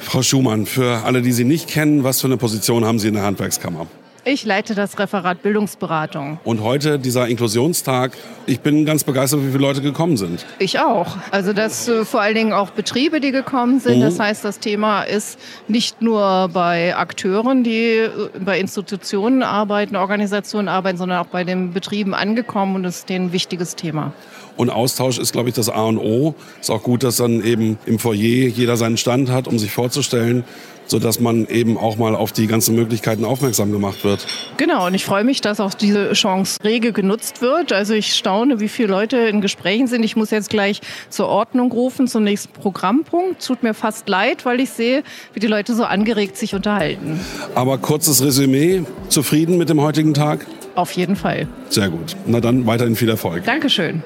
Frau 0.00 0.22
Schumann, 0.22 0.66
für 0.66 1.02
alle, 1.04 1.20
die 1.20 1.32
Sie 1.32 1.44
nicht 1.44 1.68
kennen, 1.68 2.04
was 2.04 2.20
für 2.20 2.28
eine 2.28 2.36
Position 2.36 2.84
haben 2.84 2.98
Sie 2.98 3.08
in 3.08 3.14
der 3.14 3.24
Handwerkskammer? 3.24 3.86
Ich 4.28 4.44
leite 4.44 4.74
das 4.74 4.98
Referat 4.98 5.44
Bildungsberatung. 5.44 6.40
Und 6.42 6.60
heute 6.60 6.98
dieser 6.98 7.28
Inklusionstag. 7.28 8.10
Ich 8.46 8.58
bin 8.58 8.84
ganz 8.84 9.04
begeistert, 9.04 9.42
wie 9.42 9.52
viele 9.52 9.60
Leute 9.60 9.82
gekommen 9.82 10.16
sind. 10.16 10.44
Ich 10.58 10.80
auch. 10.80 11.16
Also 11.30 11.52
das 11.52 11.86
äh, 11.86 12.04
vor 12.04 12.22
allen 12.22 12.34
Dingen 12.34 12.52
auch 12.52 12.70
Betriebe, 12.70 13.20
die 13.20 13.30
gekommen 13.30 13.78
sind. 13.78 13.98
Mhm. 13.98 14.02
Das 14.02 14.18
heißt, 14.18 14.44
das 14.44 14.58
Thema 14.58 15.04
ist 15.04 15.38
nicht 15.68 16.02
nur 16.02 16.50
bei 16.52 16.96
Akteuren, 16.96 17.62
die 17.62 17.98
äh, 17.98 18.10
bei 18.40 18.58
Institutionen 18.58 19.44
arbeiten, 19.44 19.94
Organisationen 19.94 20.66
arbeiten, 20.66 20.98
sondern 20.98 21.20
auch 21.20 21.28
bei 21.28 21.44
den 21.44 21.72
Betrieben 21.72 22.12
angekommen 22.12 22.74
und 22.74 22.84
ist 22.84 23.08
denen 23.08 23.26
ein 23.26 23.32
wichtiges 23.32 23.76
Thema. 23.76 24.12
Und 24.56 24.70
Austausch 24.70 25.18
ist, 25.18 25.32
glaube 25.32 25.50
ich, 25.50 25.54
das 25.54 25.68
A 25.68 25.84
und 25.84 25.98
O. 25.98 26.34
Ist 26.60 26.70
auch 26.70 26.82
gut, 26.82 27.04
dass 27.04 27.18
dann 27.18 27.44
eben 27.44 27.78
im 27.86 28.00
Foyer 28.00 28.48
jeder 28.48 28.76
seinen 28.76 28.96
Stand 28.96 29.30
hat, 29.30 29.46
um 29.46 29.60
sich 29.60 29.70
vorzustellen, 29.70 30.42
sodass 30.86 31.20
man 31.20 31.46
eben 31.46 31.76
auch 31.76 31.96
mal 31.96 32.14
auf 32.14 32.32
die 32.32 32.46
ganzen 32.46 32.74
Möglichkeiten 32.74 33.24
aufmerksam 33.24 33.72
gemacht 33.72 34.04
wird. 34.04 34.26
Genau, 34.56 34.86
und 34.86 34.94
ich 34.94 35.04
freue 35.04 35.24
mich, 35.24 35.40
dass 35.40 35.60
auch 35.60 35.74
diese 35.74 36.12
Chance 36.12 36.58
rege 36.64 36.92
genutzt 36.92 37.42
wird. 37.42 37.72
Also 37.72 37.94
ich 37.94 38.14
staune, 38.14 38.60
wie 38.60 38.68
viele 38.68 38.88
Leute 38.88 39.16
in 39.18 39.40
Gesprächen 39.40 39.86
sind. 39.86 40.02
Ich 40.02 40.16
muss 40.16 40.30
jetzt 40.30 40.50
gleich 40.50 40.80
zur 41.10 41.28
Ordnung 41.28 41.72
rufen, 41.72 42.08
zum 42.08 42.24
nächsten 42.24 42.52
Programmpunkt. 42.52 43.44
Tut 43.44 43.62
mir 43.62 43.74
fast 43.74 44.08
leid, 44.08 44.44
weil 44.44 44.60
ich 44.60 44.70
sehe, 44.70 45.02
wie 45.34 45.40
die 45.40 45.46
Leute 45.46 45.74
so 45.74 45.84
angeregt 45.84 46.36
sich 46.36 46.54
unterhalten. 46.54 47.20
Aber 47.54 47.78
kurzes 47.78 48.24
Resümee. 48.24 48.82
Zufrieden 49.08 49.58
mit 49.58 49.68
dem 49.68 49.80
heutigen 49.80 50.14
Tag? 50.14 50.46
Auf 50.74 50.92
jeden 50.92 51.16
Fall. 51.16 51.48
Sehr 51.70 51.88
gut. 51.88 52.16
Na 52.26 52.40
dann 52.40 52.66
weiterhin 52.66 52.96
viel 52.96 53.08
Erfolg. 53.08 53.44
Dankeschön. 53.44 54.02